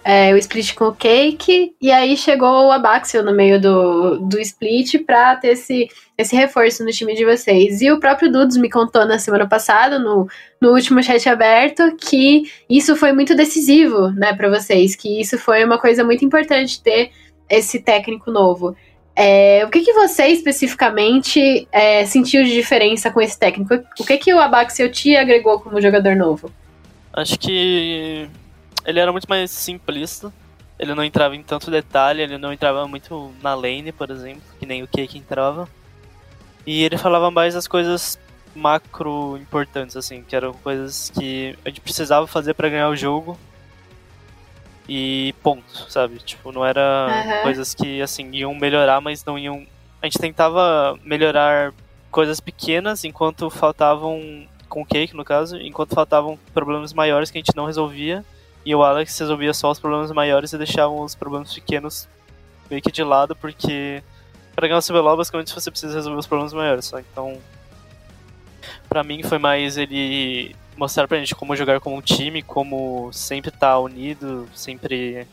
é, 0.04 0.34
o 0.34 0.38
split 0.38 0.74
com 0.74 0.86
o 0.86 0.96
Cake 0.96 1.76
e 1.82 1.92
aí 1.92 2.16
chegou 2.16 2.68
o 2.68 2.72
Abaxio 2.72 3.22
no 3.22 3.34
meio 3.34 3.60
do, 3.60 4.20
do 4.20 4.40
split 4.40 5.04
pra 5.06 5.36
ter 5.36 5.50
esse, 5.50 5.90
esse 6.18 6.34
reforço 6.34 6.82
no 6.86 6.92
time 6.92 7.14
de 7.14 7.26
vocês. 7.26 7.82
E 7.82 7.92
o 7.92 8.00
próprio 8.00 8.32
Dudes 8.32 8.56
me 8.56 8.70
contou 8.70 9.06
na 9.06 9.20
semana 9.20 9.46
passada, 9.46 10.00
no, 10.00 10.26
no 10.62 10.72
último 10.72 11.04
chat 11.04 11.28
aberto, 11.28 11.94
que 11.98 12.50
isso 12.70 12.96
foi 12.96 13.12
muito 13.12 13.36
decisivo, 13.36 14.10
né, 14.12 14.34
pra 14.34 14.50
vocês, 14.50 14.96
que 14.96 15.20
isso 15.20 15.38
foi 15.38 15.66
uma 15.66 15.78
coisa 15.78 16.06
muito 16.06 16.24
importante 16.24 16.82
ter 16.82 17.12
esse 17.50 17.80
técnico 17.80 18.32
novo. 18.32 18.78
É, 19.20 19.66
o 19.66 19.70
que, 19.72 19.82
que 19.82 19.94
você 19.94 20.28
especificamente 20.28 21.68
é, 21.72 22.06
sentiu 22.06 22.44
de 22.44 22.54
diferença 22.54 23.10
com 23.10 23.20
esse 23.20 23.38
técnico? 23.38 23.74
O 24.00 24.06
que, 24.06 24.16
que 24.16 24.32
o 24.32 24.40
Abaxel 24.40 24.92
te 24.92 25.16
agregou 25.16 25.60
como 25.60 25.82
jogador 25.82 26.16
novo? 26.16 26.52
Acho 27.12 27.40
que 27.40 28.30
ele 28.86 29.00
era 29.00 29.12
muito 29.12 29.28
mais 29.28 29.50
simplista. 29.50 30.32
Ele 30.78 30.94
não 30.94 31.04
entrava 31.04 31.36
em 31.36 31.42
tanto 31.42 31.72
detalhe, 31.72 32.22
ele 32.22 32.38
não 32.38 32.54
entrava 32.54 32.88
muito 32.88 33.34
na 33.42 33.56
lane, 33.56 33.92
por 33.92 34.12
exemplo, 34.12 34.44
que 34.60 34.68
nem 34.68 34.84
o 34.84 34.88
Cake 34.88 35.18
entrava. 35.18 35.68
E 36.64 36.84
ele 36.84 36.96
falava 36.96 37.32
mais 37.32 37.56
as 37.56 37.68
coisas 37.68 38.20
macro 38.54 39.36
importantes, 39.42 39.98
assim, 39.98 40.22
que 40.22 40.36
eram 40.36 40.54
coisas 40.54 41.10
que 41.10 41.58
a 41.66 41.70
gente 41.70 41.82
precisava 41.82 42.28
fazer 42.28 42.54
para 42.54 42.70
ganhar 42.70 42.90
o 42.90 42.96
jogo 42.96 43.36
e 44.88 45.34
ponto, 45.44 45.86
sabe? 45.90 46.18
Tipo, 46.20 46.52
não 46.52 46.66
era 46.66 47.08
uhum. 47.10 47.44
coisas 47.44 47.74
que, 47.74 48.02
assim, 48.02 48.30
iam 48.32 48.54
melhorar, 48.56 49.02
mas 49.02 49.24
não 49.26 49.38
iam. 49.38 49.66
A 50.02 50.06
gente 50.06 50.20
tentava 50.20 50.98
melhorar 51.04 51.74
coisas 52.12 52.40
pequenas 52.40 53.04
enquanto 53.04 53.50
faltavam. 53.50 54.48
Com 54.70 54.82
o 54.82 54.86
Cake, 54.86 55.16
no 55.16 55.24
caso, 55.24 55.56
enquanto 55.56 55.96
faltavam 55.96 56.38
problemas 56.54 56.92
maiores 56.92 57.32
que 57.32 57.38
a 57.38 57.42
gente 57.42 57.56
não 57.56 57.66
resolvia. 57.66 58.26
E 58.66 58.76
o 58.76 58.84
Alex 58.84 59.18
resolvia 59.18 59.54
só 59.54 59.72
os 59.72 59.80
problemas 59.80 60.12
maiores 60.12 60.52
e 60.52 60.58
deixava 60.58 60.92
os 60.92 61.16
problemas 61.16 61.54
pequenos 61.54 62.06
meio 62.70 62.82
que 62.82 62.92
de 62.92 63.02
lado, 63.02 63.34
porque 63.34 64.04
para 64.54 64.68
ganhar 64.68 64.80
o 64.80 64.84
CBLOL, 64.84 65.16
basicamente 65.16 65.54
você 65.54 65.72
precisa 65.72 65.94
resolver 65.94 66.20
os 66.20 66.28
problemas 66.28 66.52
maiores, 66.52 66.86
só. 66.86 67.00
Então, 67.00 67.38
para 68.90 69.04
mim 69.04 69.24
foi 69.24 69.38
mais 69.38 69.78
ele 69.78 70.56
mostrar 70.78 71.08
pra 71.08 71.18
gente 71.18 71.36
como 71.36 71.56
jogar 71.56 71.80
como 71.80 71.98
um 71.98 72.02
time, 72.02 72.42
como 72.42 73.12
sempre 73.12 73.50
estar 73.50 73.72
tá 73.72 73.80
unido, 73.80 74.48
sempre 74.54 75.28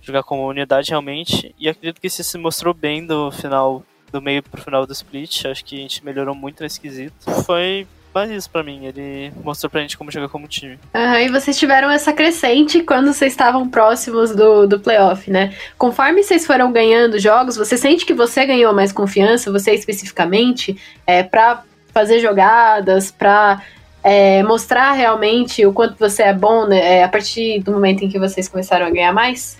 jogar 0.00 0.22
como 0.22 0.46
unidade 0.46 0.90
realmente. 0.90 1.54
E 1.58 1.68
acredito 1.68 2.00
que 2.00 2.06
isso 2.06 2.22
se 2.22 2.38
mostrou 2.38 2.72
bem 2.72 3.04
do 3.04 3.30
final, 3.30 3.82
do 4.12 4.22
meio 4.22 4.42
pro 4.42 4.62
final 4.62 4.86
do 4.86 4.92
split. 4.92 5.46
Acho 5.46 5.64
que 5.64 5.76
a 5.76 5.80
gente 5.80 6.04
melhorou 6.04 6.34
muito 6.34 6.62
nesse 6.62 6.80
quesito. 6.80 7.30
Foi 7.44 7.86
mais 8.14 8.30
isso 8.30 8.48
pra 8.48 8.62
mim. 8.62 8.86
Ele 8.86 9.32
mostrou 9.42 9.68
pra 9.68 9.80
gente 9.80 9.98
como 9.98 10.10
jogar 10.10 10.28
como 10.28 10.46
time. 10.46 10.78
Uhum, 10.94 11.16
e 11.16 11.28
vocês 11.28 11.58
tiveram 11.58 11.90
essa 11.90 12.12
crescente 12.12 12.82
quando 12.82 13.12
vocês 13.12 13.32
estavam 13.32 13.68
próximos 13.68 14.34
do, 14.34 14.66
do 14.66 14.78
playoff, 14.78 15.30
né? 15.30 15.54
Conforme 15.76 16.22
vocês 16.22 16.46
foram 16.46 16.70
ganhando 16.70 17.18
jogos, 17.18 17.56
você 17.56 17.76
sente 17.76 18.06
que 18.06 18.14
você 18.14 18.46
ganhou 18.46 18.72
mais 18.72 18.92
confiança, 18.92 19.50
você 19.50 19.72
especificamente, 19.72 20.80
é, 21.06 21.22
pra 21.22 21.64
fazer 21.92 22.20
jogadas, 22.20 23.10
pra 23.10 23.62
é, 24.04 24.42
mostrar 24.42 24.92
realmente 24.92 25.64
o 25.64 25.72
quanto 25.72 25.98
você 25.98 26.24
é 26.24 26.34
bom 26.34 26.66
né, 26.66 26.98
é, 26.98 27.04
a 27.04 27.08
partir 27.08 27.62
do 27.62 27.72
momento 27.72 28.04
em 28.04 28.08
que 28.10 28.18
vocês 28.18 28.46
começaram 28.46 28.84
a 28.84 28.90
ganhar 28.90 29.14
mais? 29.14 29.58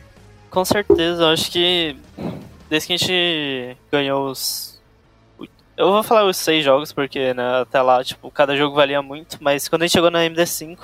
Com 0.51 0.63
certeza, 0.67 1.23
eu 1.23 1.29
acho 1.29 1.51
que 1.51 1.97
desde 2.69 2.87
que 2.87 2.93
a 2.93 2.97
gente 2.99 3.77
ganhou 3.91 4.31
os. 4.31 4.79
Eu 5.77 5.91
vou 5.91 6.03
falar 6.03 6.27
os 6.27 6.37
seis 6.37 6.63
jogos, 6.63 6.93
porque 6.93 7.33
né, 7.33 7.63
até 7.63 7.81
lá, 7.81 8.05
tipo, 8.05 8.31
cada 8.31 8.55
jogo 8.55 8.77
valia 8.77 9.01
muito, 9.01 9.39
mas 9.41 9.67
quando 9.67 9.83
a 9.83 9.87
gente 9.87 9.95
chegou 9.95 10.11
na 10.11 10.21
MD5, 10.21 10.79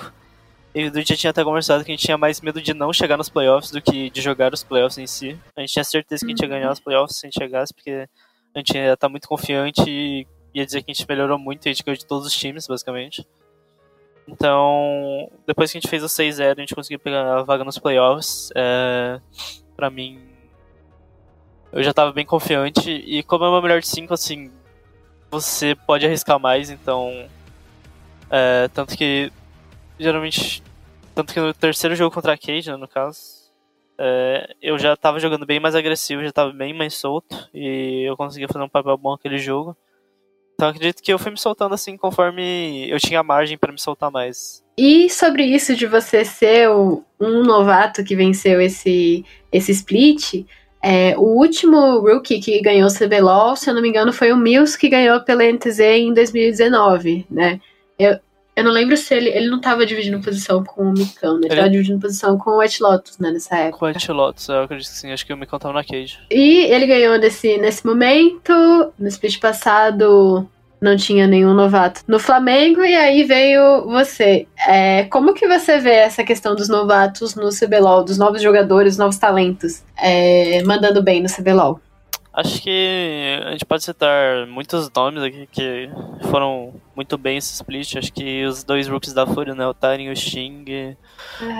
e 0.73 0.87
o 0.87 1.05
já 1.05 1.15
tinha 1.15 1.29
até 1.29 1.43
conversado 1.43 1.85
que 1.85 1.91
a 1.91 1.95
gente 1.95 2.03
tinha 2.03 2.17
mais 2.17 2.41
medo 2.41 2.59
de 2.61 2.73
não 2.73 2.91
chegar 2.91 3.15
nos 3.15 3.29
playoffs 3.29 3.71
do 3.71 3.81
que 3.81 4.09
de 4.09 4.21
jogar 4.21 4.53
os 4.53 4.63
playoffs 4.63 4.97
em 4.97 5.05
si. 5.05 5.37
A 5.55 5.61
gente 5.61 5.73
tinha 5.73 5.83
certeza 5.83 6.25
que 6.25 6.31
a 6.31 6.35
gente 6.35 6.41
ia 6.41 6.47
ganhar 6.47 6.71
os 6.71 6.79
playoffs 6.79 7.19
se 7.19 7.25
a 7.25 7.29
gente 7.29 7.37
chegasse, 7.37 7.73
porque 7.73 8.07
a 8.55 8.59
gente 8.59 8.73
ia 8.73 8.93
estar 8.93 9.07
muito 9.07 9.27
confiante 9.27 9.83
e 9.87 10.25
ia 10.53 10.65
dizer 10.65 10.81
que 10.81 10.91
a 10.91 10.93
gente 10.93 11.07
melhorou 11.07 11.37
muito 11.37 11.65
e 11.65 11.69
a 11.69 11.73
gente 11.73 11.83
ganhou 11.83 11.97
de 11.97 12.05
todos 12.05 12.25
os 12.25 12.33
times, 12.33 12.67
basicamente. 12.67 13.25
Então, 14.31 15.29
depois 15.45 15.69
que 15.69 15.77
a 15.77 15.81
gente 15.81 15.89
fez 15.89 16.01
o 16.03 16.07
6-0, 16.07 16.57
a 16.57 16.61
gente 16.61 16.73
conseguiu 16.73 16.99
pegar 16.99 17.39
a 17.39 17.43
vaga 17.43 17.65
nos 17.65 17.77
playoffs. 17.77 18.49
É, 18.55 19.19
pra 19.75 19.89
mim, 19.89 20.21
eu 21.73 21.83
já 21.83 21.93
tava 21.93 22.13
bem 22.13 22.25
confiante. 22.25 22.89
E 22.89 23.21
como 23.23 23.43
é 23.43 23.49
uma 23.49 23.61
melhor 23.61 23.81
de 23.81 23.87
5, 23.87 24.13
assim, 24.13 24.49
você 25.29 25.75
pode 25.75 26.05
arriscar 26.05 26.39
mais, 26.39 26.69
então. 26.69 27.27
É, 28.29 28.69
tanto 28.69 28.95
que, 28.97 29.31
geralmente. 29.99 30.63
Tanto 31.13 31.33
que 31.33 31.39
no 31.41 31.53
terceiro 31.53 31.93
jogo 31.93 32.15
contra 32.15 32.31
a 32.33 32.37
Cage, 32.37 32.71
né, 32.71 32.77
no 32.77 32.87
caso, 32.87 33.19
é, 33.97 34.55
eu 34.61 34.79
já 34.79 34.95
tava 34.95 35.19
jogando 35.19 35.45
bem 35.45 35.59
mais 35.59 35.75
agressivo, 35.75 36.23
já 36.23 36.31
tava 36.31 36.53
bem 36.53 36.73
mais 36.73 36.93
solto. 36.93 37.49
E 37.53 38.07
eu 38.07 38.15
conseguia 38.15 38.47
fazer 38.47 38.63
um 38.63 38.69
papel 38.69 38.97
bom 38.97 39.11
naquele 39.11 39.37
jogo. 39.37 39.75
Então 40.61 40.69
acredito 40.69 41.01
que 41.01 41.11
eu 41.11 41.17
fui 41.17 41.31
me 41.31 41.39
soltando 41.39 41.73
assim 41.73 41.97
conforme 41.97 42.87
eu 42.87 42.99
tinha 42.99 43.23
margem 43.23 43.57
para 43.57 43.71
me 43.71 43.81
soltar 43.81 44.11
mais. 44.11 44.63
E 44.77 45.09
sobre 45.09 45.43
isso 45.43 45.75
de 45.75 45.87
você 45.87 46.23
ser 46.23 46.69
um 46.69 47.01
novato 47.19 48.03
que 48.03 48.15
venceu 48.15 48.61
esse, 48.61 49.25
esse 49.51 49.71
split, 49.71 50.45
é, 50.79 51.17
o 51.17 51.23
último 51.23 51.97
rookie 52.01 52.39
que 52.39 52.61
ganhou 52.61 52.87
o 52.87 52.93
CBLOL, 52.93 53.55
se 53.55 53.71
eu 53.71 53.73
não 53.73 53.81
me 53.81 53.89
engano, 53.89 54.13
foi 54.13 54.31
o 54.31 54.37
Mills 54.37 54.77
que 54.77 54.87
ganhou 54.87 55.19
pela 55.21 55.43
NTZ 55.43 55.79
em 55.79 56.13
2019, 56.13 57.25
né? 57.27 57.59
Eu, 57.97 58.19
eu 58.55 58.63
não 58.63 58.71
lembro 58.71 58.97
se 58.97 59.13
ele. 59.13 59.29
Ele 59.29 59.49
não 59.49 59.57
estava 59.57 59.85
dividindo 59.85 60.19
posição 60.19 60.63
com 60.63 60.83
o 60.83 60.91
Micão, 60.91 61.35
né? 61.35 61.45
Ele 61.45 61.53
estava 61.53 61.69
dividindo 61.69 61.99
posição 61.99 62.37
com 62.37 62.51
o 62.51 62.59
White 62.59 62.83
Lotus, 62.83 63.17
né? 63.17 63.31
Nessa 63.31 63.55
época. 63.55 63.77
Com 63.77 63.85
o 63.85 63.87
White 63.87 64.11
Lotus, 64.11 64.49
eu 64.49 64.63
acredito 64.63 64.89
que 64.89 64.97
sim. 64.97 65.11
Acho 65.11 65.25
que 65.25 65.33
o 65.33 65.37
Micão 65.37 65.57
tava 65.57 65.73
na 65.73 65.83
Cage. 65.83 66.19
E 66.29 66.65
ele 66.65 66.85
ganhou 66.85 67.17
nesse, 67.17 67.57
nesse 67.57 67.85
momento. 67.85 68.51
No 68.99 69.07
split 69.07 69.39
passado, 69.39 70.47
não 70.81 70.97
tinha 70.97 71.27
nenhum 71.27 71.53
novato 71.53 72.01
no 72.07 72.19
Flamengo. 72.19 72.83
E 72.83 72.93
aí 72.93 73.23
veio 73.23 73.85
você. 73.85 74.47
É, 74.67 75.05
como 75.05 75.33
que 75.33 75.47
você 75.47 75.79
vê 75.79 75.95
essa 75.95 76.23
questão 76.23 76.53
dos 76.53 76.67
novatos 76.67 77.35
no 77.35 77.49
CBLOL, 77.49 78.03
dos 78.03 78.17
novos 78.17 78.41
jogadores, 78.41 78.97
novos 78.97 79.17
talentos, 79.17 79.83
é, 79.97 80.61
mandando 80.63 81.01
bem 81.01 81.21
no 81.21 81.29
CBLOL? 81.29 81.79
Acho 82.33 82.61
que 82.61 83.39
a 83.45 83.51
gente 83.51 83.65
pode 83.65 83.83
citar 83.83 84.47
muitos 84.47 84.89
nomes 84.95 85.21
aqui 85.21 85.47
que 85.51 85.89
foram 86.29 86.73
muito 86.95 87.17
bem 87.17 87.37
esse 87.37 87.53
split. 87.53 87.97
Acho 87.97 88.13
que 88.13 88.45
os 88.45 88.63
dois 88.63 88.87
rookies 88.87 89.13
da 89.13 89.27
Fúria, 89.27 89.53
né? 89.53 89.67
O 89.67 89.73
Tyrion 89.73 90.09
e 90.09 90.13
o 90.13 90.15
Sting. 90.15 90.95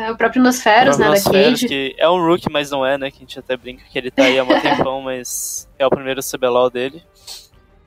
o 0.10 0.16
próprio 0.16 0.42
Nosferos, 0.42 0.98
né? 0.98 1.10
Nosferos, 1.10 1.34
da 1.34 1.50
Cage. 1.50 1.68
que 1.68 1.96
é 1.98 2.10
um 2.10 2.26
rookie, 2.26 2.50
mas 2.50 2.72
não 2.72 2.86
é, 2.86 2.98
né? 2.98 3.12
Que 3.12 3.18
a 3.18 3.20
gente 3.20 3.38
até 3.38 3.58
brinca 3.58 3.84
que 3.92 3.98
ele 3.98 4.10
tá 4.10 4.24
aí 4.24 4.40
há 4.40 4.46
muito 4.46 4.62
tempão, 4.64 5.02
mas 5.02 5.68
é 5.78 5.86
o 5.86 5.90
primeiro 5.90 6.22
CBLOL 6.22 6.70
dele. 6.70 7.04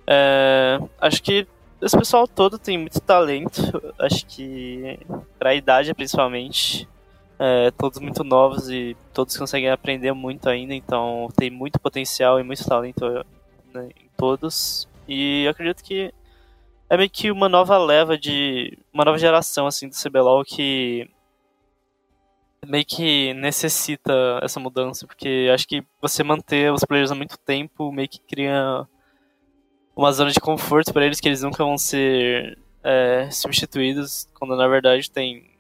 É, 0.07 0.79
acho 1.01 1.23
que 1.23 1.47
esse 1.81 1.97
pessoal 1.97 2.29
todo 2.29 2.59
tem 2.59 2.77
muito 2.77 3.01
talento. 3.01 3.63
Acho 3.99 4.27
que 4.27 4.99
pra 5.39 5.55
idade, 5.55 5.95
principalmente. 5.95 6.87
É, 7.39 7.71
todos 7.73 7.99
muito 7.99 8.23
novos 8.23 8.71
e 8.71 8.97
todos 9.13 9.37
conseguem 9.37 9.69
aprender 9.71 10.13
muito 10.13 10.49
ainda, 10.49 10.73
então 10.73 11.29
tem 11.37 11.51
muito 11.51 11.81
potencial 11.81 12.39
e 12.39 12.45
muito 12.45 12.65
talento 12.65 13.05
né, 13.73 13.89
em 13.97 14.09
todos. 14.17 14.89
E 15.09 15.47
acredito 15.49 15.83
que 15.83 16.13
é 16.89 16.97
meio 16.97 17.11
que 17.11 17.31
uma 17.31 17.49
nova 17.49 17.77
leva 17.79 18.17
de. 18.17 18.79
uma 18.93 19.05
nova 19.05 19.19
geração 19.19 19.67
assim 19.67 19.89
do 19.89 19.97
CBLOL 19.97 20.45
que 20.45 21.11
meio 22.67 22.85
que 22.85 23.35
necessita 23.35 24.41
essa 24.43 24.59
mudança, 24.59 25.07
porque 25.07 25.51
acho 25.53 25.69
que 25.69 25.85
você 26.01 26.23
manter 26.23 26.73
os 26.73 26.85
players 26.85 27.11
há 27.11 27.15
muito 27.15 27.37
tempo 27.39 27.93
meio 27.93 28.09
que 28.09 28.21
cria 28.21 28.87
uma 29.95 30.13
zona 30.13 30.31
de 30.31 30.41
conforto 30.41 30.93
para 30.93 31.05
eles 31.05 31.21
que 31.21 31.29
eles 31.29 31.43
nunca 31.43 31.65
vão 31.65 31.77
ser 31.77 32.59
é, 32.83 33.31
substituídos, 33.31 34.29
quando 34.35 34.57
na 34.57 34.67
verdade 34.67 35.11
tem 35.11 35.51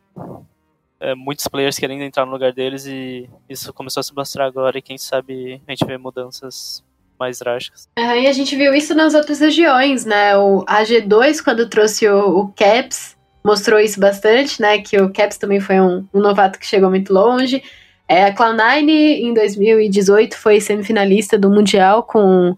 é, 1.04 1.14
muitos 1.14 1.46
players 1.46 1.78
querendo 1.78 2.02
entrar 2.02 2.25
no 2.25 2.32
lugar 2.32 2.52
deles 2.52 2.87
e 2.87 3.28
isso 3.46 3.73
começou 3.75 4.00
a 4.00 4.02
se 4.02 4.14
mostrar 4.14 4.46
agora 4.46 4.78
e 4.78 4.82
quem 4.82 4.96
sabe 4.96 5.61
a 5.68 5.70
gente 5.70 5.84
vê 5.84 5.99
mudanças 5.99 6.82
mais 7.20 7.38
drásticas. 7.38 7.87
Uhum, 7.99 8.14
e 8.14 8.26
a 8.26 8.32
gente 8.32 8.56
viu 8.56 8.75
isso 8.75 8.94
nas 8.94 9.12
outras 9.12 9.38
regiões, 9.38 10.06
né? 10.06 10.37
O 10.37 10.64
AG2, 10.64 11.44
quando 11.44 11.68
trouxe 11.68 12.08
o, 12.08 12.38
o 12.38 12.49
Caps, 12.49 13.16
mostrou 13.44 13.78
isso 13.78 14.00
bastante, 14.00 14.61
né? 14.61 14.78
Que 14.78 14.96
o 14.96 15.12
Caps 15.12 15.37
também 15.37 15.61
foi 15.61 15.78
um, 15.78 16.06
um 16.12 16.20
novato 16.20 16.58
que 16.58 16.66
chegou 16.66 16.88
muito 16.88 17.12
longe. 17.12 17.62
É, 18.08 18.25
a 18.25 18.34
Cloud9, 18.34 18.88
em 18.88 19.34
2018, 19.34 20.37
foi 20.37 20.61
semifinalista 20.61 21.38
do 21.38 21.50
Mundial 21.50 22.02
com, 22.02 22.56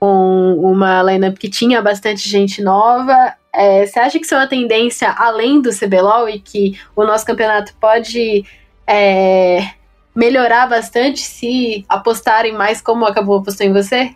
com 0.00 0.54
uma 0.60 1.02
lineup 1.04 1.38
que 1.38 1.48
tinha 1.48 1.80
bastante 1.80 2.28
gente 2.28 2.60
nova. 2.60 3.34
É, 3.56 3.86
você 3.86 3.98
acha 3.98 4.18
que 4.18 4.26
isso 4.26 4.34
é 4.34 4.38
uma 4.38 4.46
tendência 4.46 5.10
além 5.10 5.62
do 5.62 5.70
CBLOL 5.70 6.28
e 6.28 6.38
que 6.38 6.78
o 6.94 7.04
nosso 7.04 7.24
campeonato 7.24 7.74
pode 7.80 8.44
é, 8.86 9.70
melhorar 10.14 10.66
bastante 10.66 11.20
se 11.20 11.82
apostarem 11.88 12.52
mais 12.52 12.82
como 12.82 13.06
acabou 13.06 13.38
apostou 13.38 13.66
em 13.66 13.72
você? 13.72 14.14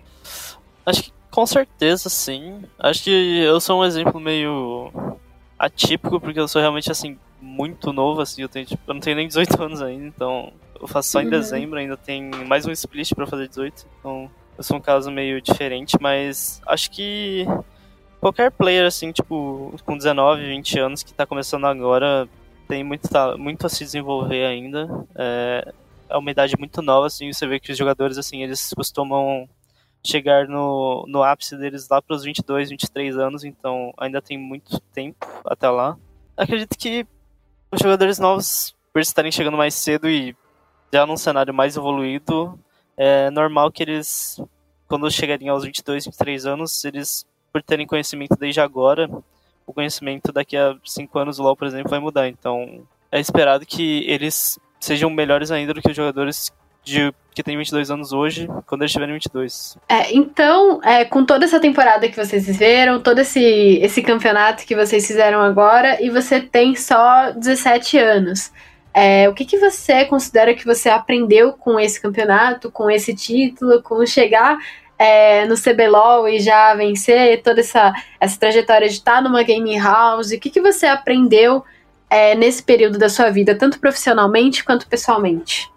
Acho 0.84 1.04
que 1.04 1.12
com 1.30 1.46
certeza 1.46 2.10
sim. 2.10 2.62
Acho 2.78 3.04
que 3.04 3.40
eu 3.40 3.58
sou 3.60 3.80
um 3.80 3.84
exemplo 3.84 4.20
meio 4.20 4.92
atípico, 5.58 6.20
porque 6.20 6.38
eu 6.38 6.48
sou 6.48 6.60
realmente 6.60 6.92
assim, 6.92 7.16
muito 7.40 7.94
novo, 7.94 8.20
assim, 8.20 8.42
eu, 8.42 8.48
tenho, 8.48 8.66
tipo, 8.66 8.82
eu 8.86 8.92
não 8.92 9.00
tenho 9.00 9.16
nem 9.16 9.26
18 9.26 9.56
anos 9.62 9.80
ainda, 9.80 10.04
então 10.04 10.52
eu 10.78 10.86
faço 10.86 11.10
só 11.10 11.20
em 11.20 11.24
uhum. 11.24 11.30
dezembro, 11.30 11.78
ainda 11.78 11.96
tem 11.96 12.30
mais 12.46 12.66
um 12.66 12.70
split 12.72 13.14
para 13.14 13.26
fazer 13.26 13.48
18, 13.48 13.86
então 13.98 14.30
eu 14.58 14.64
sou 14.64 14.76
um 14.76 14.80
caso 14.80 15.10
meio 15.10 15.40
diferente, 15.40 15.96
mas 15.98 16.60
acho 16.66 16.90
que 16.90 17.46
qualquer 18.20 18.50
player, 18.50 18.86
assim, 18.86 19.12
tipo, 19.12 19.74
com 19.84 19.96
19, 19.96 20.46
20 20.46 20.78
anos 20.78 21.02
que 21.02 21.12
tá 21.12 21.26
começando 21.26 21.64
agora, 21.66 22.28
tem 22.68 22.84
muito, 22.84 23.08
muito 23.38 23.66
a 23.66 23.68
se 23.68 23.84
desenvolver 23.84 24.44
ainda. 24.44 24.88
É, 25.16 25.72
é 26.08 26.16
uma 26.16 26.30
idade 26.30 26.56
muito 26.58 26.82
nova, 26.82 27.06
assim, 27.06 27.32
você 27.32 27.46
vê 27.46 27.58
que 27.58 27.72
os 27.72 27.78
jogadores, 27.78 28.18
assim, 28.18 28.42
eles 28.42 28.72
costumam 28.74 29.48
chegar 30.04 30.48
no, 30.48 31.04
no 31.08 31.22
ápice 31.22 31.56
deles 31.56 31.88
lá 31.88 32.00
para 32.00 32.16
os 32.16 32.24
22, 32.24 32.70
23 32.70 33.18
anos, 33.18 33.44
então 33.44 33.92
ainda 33.98 34.20
tem 34.20 34.38
muito 34.38 34.80
tempo 34.92 35.26
até 35.44 35.68
lá. 35.68 35.96
Acredito 36.36 36.76
que 36.78 37.06
os 37.70 37.80
jogadores 37.80 38.18
novos, 38.18 38.74
por 38.92 39.00
estarem 39.00 39.30
chegando 39.30 39.56
mais 39.56 39.74
cedo 39.74 40.08
e 40.08 40.34
já 40.92 41.06
num 41.06 41.16
cenário 41.16 41.54
mais 41.54 41.76
evoluído, 41.76 42.58
é 42.96 43.30
normal 43.30 43.70
que 43.70 43.82
eles, 43.82 44.40
quando 44.88 45.10
chegarem 45.10 45.48
aos 45.48 45.64
22, 45.64 46.06
23 46.06 46.46
anos, 46.46 46.84
eles, 46.84 47.26
por 47.52 47.62
terem 47.62 47.86
conhecimento 47.86 48.36
desde 48.38 48.60
agora, 48.60 49.08
o 49.66 49.72
conhecimento 49.72 50.32
daqui 50.32 50.56
a 50.56 50.76
5 50.84 51.18
anos, 51.18 51.38
o 51.38 51.42
LoL, 51.42 51.56
por 51.56 51.66
exemplo, 51.66 51.90
vai 51.90 52.00
mudar. 52.00 52.28
Então, 52.28 52.82
é 53.10 53.20
esperado 53.20 53.64
que 53.66 54.04
eles 54.06 54.58
sejam 54.78 55.10
melhores 55.10 55.50
ainda 55.50 55.74
do 55.74 55.82
que 55.82 55.90
os 55.90 55.96
jogadores 55.96 56.52
de, 56.82 57.12
que 57.34 57.42
têm 57.42 57.56
22 57.56 57.90
anos 57.90 58.12
hoje, 58.12 58.48
quando 58.66 58.82
eles 58.82 58.92
tiverem 58.92 59.14
22. 59.14 59.76
É, 59.88 60.14
então, 60.14 60.80
é, 60.82 61.04
com 61.04 61.24
toda 61.24 61.44
essa 61.44 61.60
temporada 61.60 62.08
que 62.08 62.16
vocês 62.16 62.46
viveram, 62.46 63.00
todo 63.00 63.20
esse, 63.20 63.78
esse 63.82 64.02
campeonato 64.02 64.64
que 64.64 64.74
vocês 64.74 65.06
fizeram 65.06 65.40
agora, 65.40 66.02
e 66.02 66.10
você 66.10 66.40
tem 66.40 66.74
só 66.74 67.32
17 67.32 67.98
anos. 67.98 68.52
É, 68.92 69.28
o 69.28 69.34
que, 69.34 69.44
que 69.44 69.58
você 69.58 70.04
considera 70.04 70.54
que 70.54 70.64
você 70.64 70.88
aprendeu 70.88 71.52
com 71.52 71.78
esse 71.78 72.00
campeonato, 72.00 72.72
com 72.72 72.90
esse 72.90 73.14
título, 73.14 73.82
com 73.82 74.04
chegar 74.04 74.58
é, 75.00 75.46
no 75.46 75.54
CBLOL 75.54 76.28
e 76.28 76.40
já 76.40 76.74
vencer 76.74 77.42
toda 77.42 77.60
essa, 77.60 77.90
essa 78.20 78.38
trajetória 78.38 78.86
de 78.86 78.96
estar 78.96 79.22
numa 79.22 79.42
gaming 79.42 79.78
house? 79.78 80.30
O 80.30 80.38
que, 80.38 80.50
que 80.50 80.60
você 80.60 80.84
aprendeu 80.84 81.64
é, 82.10 82.34
nesse 82.34 82.62
período 82.62 82.98
da 82.98 83.08
sua 83.08 83.30
vida, 83.30 83.54
tanto 83.54 83.80
profissionalmente 83.80 84.62
quanto 84.62 84.86
pessoalmente? 84.86 85.70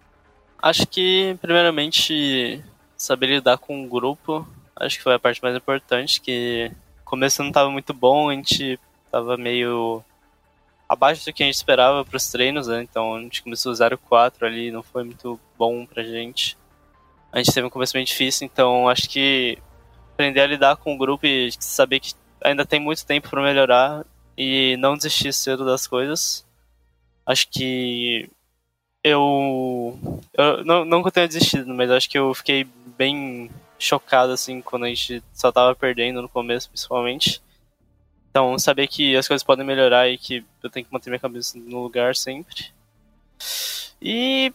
Acho 0.62 0.86
que, 0.86 1.38
primeiramente, 1.42 2.62
saber 2.98 3.28
lidar 3.28 3.58
com 3.60 3.86
o 3.86 3.88
grupo, 3.88 4.46
acho 4.76 4.98
que 4.98 5.04
foi 5.04 5.14
a 5.14 5.20
parte 5.20 5.42
mais 5.42 5.56
importante, 5.56 6.20
que 6.20 6.70
o 7.02 7.06
começo 7.06 7.42
não 7.42 7.50
estava 7.50 7.70
muito 7.70 7.94
bom, 7.94 8.30
a 8.30 8.34
gente 8.34 8.78
estava 9.06 9.38
meio 9.38 10.04
abaixo 10.88 11.26
do 11.26 11.32
que 11.32 11.44
a 11.44 11.46
gente 11.46 11.56
esperava 11.56 12.04
para 12.04 12.18
os 12.18 12.28
treinos, 12.28 12.68
né? 12.68 12.84
então 12.84 13.16
a 13.16 13.22
gente 13.22 13.42
começou 13.42 13.72
0-4 13.72 14.44
ali, 14.46 14.70
não 14.70 14.84
foi 14.84 15.06
muito 15.06 15.40
bom 15.58 15.86
pra 15.86 16.04
gente. 16.04 16.58
A 17.34 17.40
gente 17.40 17.52
teve 17.52 17.66
um 17.66 17.70
começo 17.72 17.94
bem 17.94 18.06
difícil, 18.06 18.46
então 18.46 18.88
acho 18.88 19.10
que 19.10 19.58
aprender 20.14 20.42
a 20.42 20.46
lidar 20.46 20.78
com 20.78 20.94
o 20.94 20.98
grupo 20.98 21.26
e 21.26 21.52
saber 21.60 22.00
que 22.00 22.14
ainda 22.44 22.64
tem 22.64 22.80
muito 22.80 23.04
tempo 23.04 23.28
para 23.28 23.42
melhorar 23.42 24.06
e 24.38 24.78
não 24.78 24.96
desistir 24.96 25.34
cedo 25.34 25.66
das 25.66 25.88
coisas. 25.88 26.46
Acho 27.26 27.50
que 27.50 28.30
eu, 29.04 29.98
eu 30.38 30.64
não, 30.64 30.86
nunca 30.86 31.10
tenho 31.10 31.28
desistido, 31.28 31.74
mas 31.74 31.90
acho 31.90 32.08
que 32.08 32.20
eu 32.20 32.36
fiquei 32.36 32.68
bem 32.96 33.50
chocado 33.80 34.32
assim 34.32 34.62
quando 34.62 34.86
a 34.86 34.90
gente 34.90 35.24
só 35.34 35.52
tava 35.52 35.74
perdendo 35.74 36.22
no 36.22 36.30
começo, 36.30 36.70
principalmente. 36.70 37.42
Então, 38.30 38.60
saber 38.60 38.88
que 38.88 39.16
as 39.16 39.28
coisas 39.28 39.44
podem 39.44 39.66
melhorar 39.66 40.08
e 40.08 40.20
que 40.20 40.46
eu 40.62 40.70
tenho 40.70 40.86
que 40.86 40.94
manter 40.94 41.10
minha 41.10 41.20
cabeça 41.20 41.58
no 41.58 41.82
lugar 41.82 42.16
sempre. 42.16 42.68
E 44.00 44.54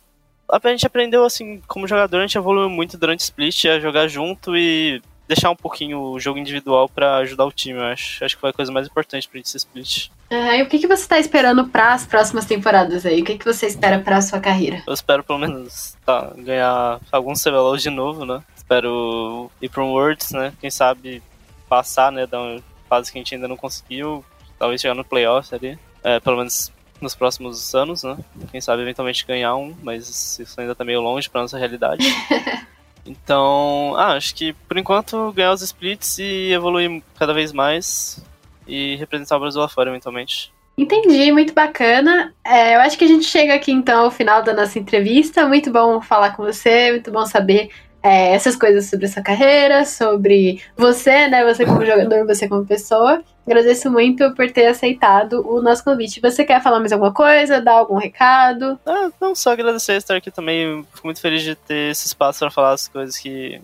a 0.50 0.68
gente 0.70 0.86
aprendeu 0.86 1.24
assim, 1.24 1.60
como 1.66 1.86
jogador, 1.86 2.18
a 2.18 2.22
gente 2.22 2.38
evoluiu 2.38 2.70
muito 2.70 2.96
durante 2.96 3.20
o 3.20 3.22
split 3.22 3.66
a 3.66 3.80
jogar 3.80 4.08
junto 4.08 4.56
e 4.56 5.02
deixar 5.28 5.50
um 5.50 5.56
pouquinho 5.56 6.00
o 6.00 6.18
jogo 6.18 6.38
individual 6.38 6.88
para 6.88 7.16
ajudar 7.18 7.44
o 7.44 7.52
time, 7.52 7.78
eu 7.78 7.84
acho. 7.84 8.24
Acho 8.24 8.34
que 8.34 8.40
foi 8.40 8.50
a 8.50 8.52
coisa 8.52 8.72
mais 8.72 8.86
importante 8.86 9.28
pra 9.28 9.36
gente 9.38 9.50
ser 9.50 9.58
split. 9.58 10.08
Uhum, 10.30 10.54
e 10.54 10.62
o 10.62 10.68
que, 10.68 10.78
que 10.78 10.86
você 10.86 11.06
tá 11.06 11.18
esperando 11.18 11.68
para 11.68 11.92
as 11.92 12.06
próximas 12.06 12.46
temporadas 12.46 13.04
aí? 13.04 13.20
O 13.20 13.24
que, 13.24 13.36
que 13.36 13.44
você 13.44 13.66
espera 13.66 13.98
para 13.98 14.16
a 14.16 14.22
sua 14.22 14.40
carreira? 14.40 14.82
Eu 14.86 14.94
espero 14.94 15.22
pelo 15.22 15.38
menos 15.38 15.96
tá, 16.04 16.32
ganhar 16.38 16.98
alguns 17.12 17.42
CBLOls 17.42 17.82
de 17.82 17.90
novo, 17.90 18.24
né? 18.24 18.42
Espero 18.56 19.50
ir 19.60 19.68
para 19.68 19.82
um 19.82 19.92
Worlds, 19.92 20.30
né? 20.30 20.52
Quem 20.60 20.70
sabe 20.70 21.22
passar, 21.68 22.10
né? 22.10 22.26
Da 22.26 22.58
fase 22.88 23.12
que 23.12 23.18
a 23.18 23.20
gente 23.20 23.34
ainda 23.34 23.48
não 23.48 23.56
conseguiu. 23.56 24.24
Talvez 24.58 24.80
chegar 24.80 24.94
no 24.94 25.04
playoff 25.04 25.54
ali. 25.54 25.78
É, 26.02 26.18
pelo 26.20 26.38
menos 26.38 26.72
nos 27.00 27.14
próximos 27.14 27.74
anos, 27.74 28.02
né? 28.02 28.16
Quem 28.50 28.60
sabe 28.60 28.82
eventualmente 28.82 29.26
ganhar 29.26 29.54
um, 29.56 29.74
mas 29.82 30.38
isso 30.38 30.60
ainda 30.60 30.74
tá 30.74 30.84
meio 30.84 31.00
longe 31.00 31.28
pra 31.28 31.42
nossa 31.42 31.58
realidade. 31.58 32.04
Então, 33.08 33.94
ah, 33.96 34.16
acho 34.16 34.34
que 34.34 34.52
por 34.52 34.76
enquanto 34.76 35.32
ganhar 35.32 35.54
os 35.54 35.62
splits 35.62 36.18
e 36.18 36.52
evoluir 36.52 37.02
cada 37.18 37.32
vez 37.32 37.52
mais 37.52 38.22
e 38.66 38.96
representar 38.96 39.38
o 39.38 39.40
Brasil 39.40 39.62
lá 39.62 39.68
fora 39.68 39.88
eventualmente. 39.88 40.52
Entendi, 40.76 41.32
muito 41.32 41.54
bacana. 41.54 42.34
É, 42.44 42.76
eu 42.76 42.80
acho 42.80 42.96
que 42.98 43.04
a 43.04 43.08
gente 43.08 43.24
chega 43.24 43.54
aqui 43.54 43.72
então 43.72 44.04
ao 44.04 44.10
final 44.10 44.42
da 44.42 44.52
nossa 44.52 44.78
entrevista. 44.78 45.48
Muito 45.48 45.72
bom 45.72 46.00
falar 46.00 46.36
com 46.36 46.44
você, 46.44 46.90
muito 46.92 47.10
bom 47.10 47.24
saber 47.24 47.70
é, 48.02 48.32
essas 48.34 48.56
coisas 48.56 48.86
sobre 48.86 49.08
sua 49.08 49.22
carreira, 49.22 49.84
sobre 49.84 50.62
você, 50.76 51.28
né? 51.28 51.44
Você 51.44 51.64
como 51.64 51.84
jogador, 51.84 52.26
você 52.26 52.48
como 52.48 52.64
pessoa. 52.64 53.22
Agradeço 53.46 53.90
muito 53.90 54.34
por 54.34 54.50
ter 54.50 54.66
aceitado 54.66 55.46
o 55.48 55.62
nosso 55.62 55.82
convite. 55.82 56.20
Você 56.20 56.44
quer 56.44 56.62
falar 56.62 56.80
mais 56.80 56.92
alguma 56.92 57.12
coisa, 57.12 57.60
dar 57.60 57.72
algum 57.72 57.96
recado? 57.96 58.78
Ah, 58.84 59.10
não, 59.20 59.34
só 59.34 59.52
agradecer 59.52 59.94
estar 59.94 60.16
aqui 60.16 60.30
também. 60.30 60.86
Fico 60.94 61.06
muito 61.06 61.20
feliz 61.20 61.42
de 61.42 61.54
ter 61.54 61.90
esse 61.90 62.06
espaço 62.06 62.40
para 62.40 62.50
falar 62.50 62.72
as 62.72 62.88
coisas 62.88 63.16
que 63.16 63.60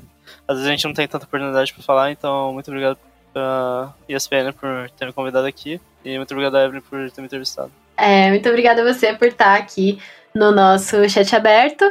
às 0.49 0.57
vezes 0.57 0.69
a 0.69 0.71
gente 0.71 0.85
não 0.87 0.95
tem 0.95 1.07
tanta 1.07 1.27
oportunidade 1.27 1.73
para 1.73 1.83
falar. 1.83 2.11
Então, 2.11 2.53
muito 2.53 2.69
obrigado 2.69 2.99
pra 3.33 3.93
ESPN 4.09 4.53
por 4.59 4.91
ter 4.91 5.07
me 5.07 5.13
convidado 5.13 5.47
aqui. 5.47 5.81
E 6.05 6.17
muito 6.17 6.33
obrigado 6.33 6.57
a 6.57 6.65
Evelyn 6.65 6.83
por 6.83 7.11
ter 7.11 7.21
me 7.21 7.27
entrevistado. 7.27 7.71
É, 7.97 8.31
muito 8.31 8.49
obrigada 8.49 8.83
a 8.83 8.93
você 8.93 9.13
por 9.15 9.29
estar 9.29 9.55
aqui 9.55 9.99
no 10.35 10.51
nosso 10.51 11.09
chat 11.09 11.35
aberto. 11.35 11.85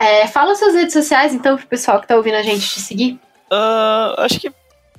É, 0.00 0.26
fala 0.26 0.54
suas 0.54 0.74
redes 0.74 0.94
sociais, 0.94 1.34
então, 1.34 1.58
pro 1.58 1.66
pessoal 1.66 2.00
que 2.00 2.08
tá 2.08 2.16
ouvindo 2.16 2.36
a 2.36 2.42
gente 2.42 2.66
te 2.66 2.80
seguir. 2.80 3.20
Uh, 3.52 4.18
acho 4.18 4.40
que 4.40 4.50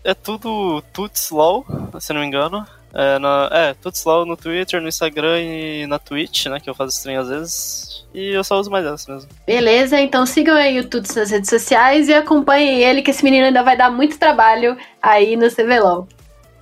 é 0.03 0.13
tudo 0.13 0.83
Tutslow, 0.93 1.65
se 1.99 2.13
não 2.13 2.21
me 2.21 2.27
engano. 2.27 2.65
É, 2.93 3.17
na, 3.17 3.49
é, 3.51 3.73
Tutslow 3.73 4.25
no 4.25 4.37
Twitter, 4.37 4.81
no 4.81 4.87
Instagram 4.87 5.39
e 5.41 5.87
na 5.87 5.97
Twitch, 5.97 6.47
né? 6.47 6.59
Que 6.59 6.69
eu 6.69 6.75
faço 6.75 6.97
stream 6.97 7.19
às 7.19 7.29
vezes. 7.29 8.05
E 8.13 8.29
eu 8.29 8.43
só 8.43 8.59
uso 8.59 8.69
mais 8.69 8.85
essa 8.85 9.11
mesmo. 9.11 9.29
Beleza, 9.47 9.99
então 9.99 10.25
sigam 10.25 10.55
aí 10.55 10.79
o 10.79 10.87
Tuts 10.87 11.15
nas 11.15 11.31
redes 11.31 11.49
sociais 11.49 12.09
e 12.09 12.13
acompanhem 12.13 12.81
ele, 12.81 13.01
que 13.01 13.09
esse 13.09 13.23
menino 13.23 13.45
ainda 13.45 13.63
vai 13.63 13.77
dar 13.77 13.89
muito 13.89 14.19
trabalho 14.19 14.77
aí 15.01 15.35
no 15.37 15.49
CVLOL. 15.49 16.07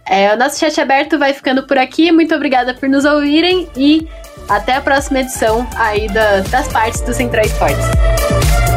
É, 0.07 0.33
o 0.33 0.37
nosso 0.37 0.59
chat 0.59 0.79
aberto 0.79 1.19
vai 1.19 1.33
ficando 1.33 1.65
por 1.67 1.77
aqui. 1.77 2.11
Muito 2.11 2.33
obrigada 2.33 2.73
por 2.73 2.87
nos 2.87 3.05
ouvirem 3.05 3.67
e 3.75 4.07
até 4.47 4.75
a 4.75 4.81
próxima 4.81 5.19
edição 5.19 5.67
aí 5.75 6.07
da, 6.09 6.41
das 6.41 6.67
partes 6.67 7.01
do 7.01 7.13
Central 7.13 7.45
Esportes. 7.45 8.68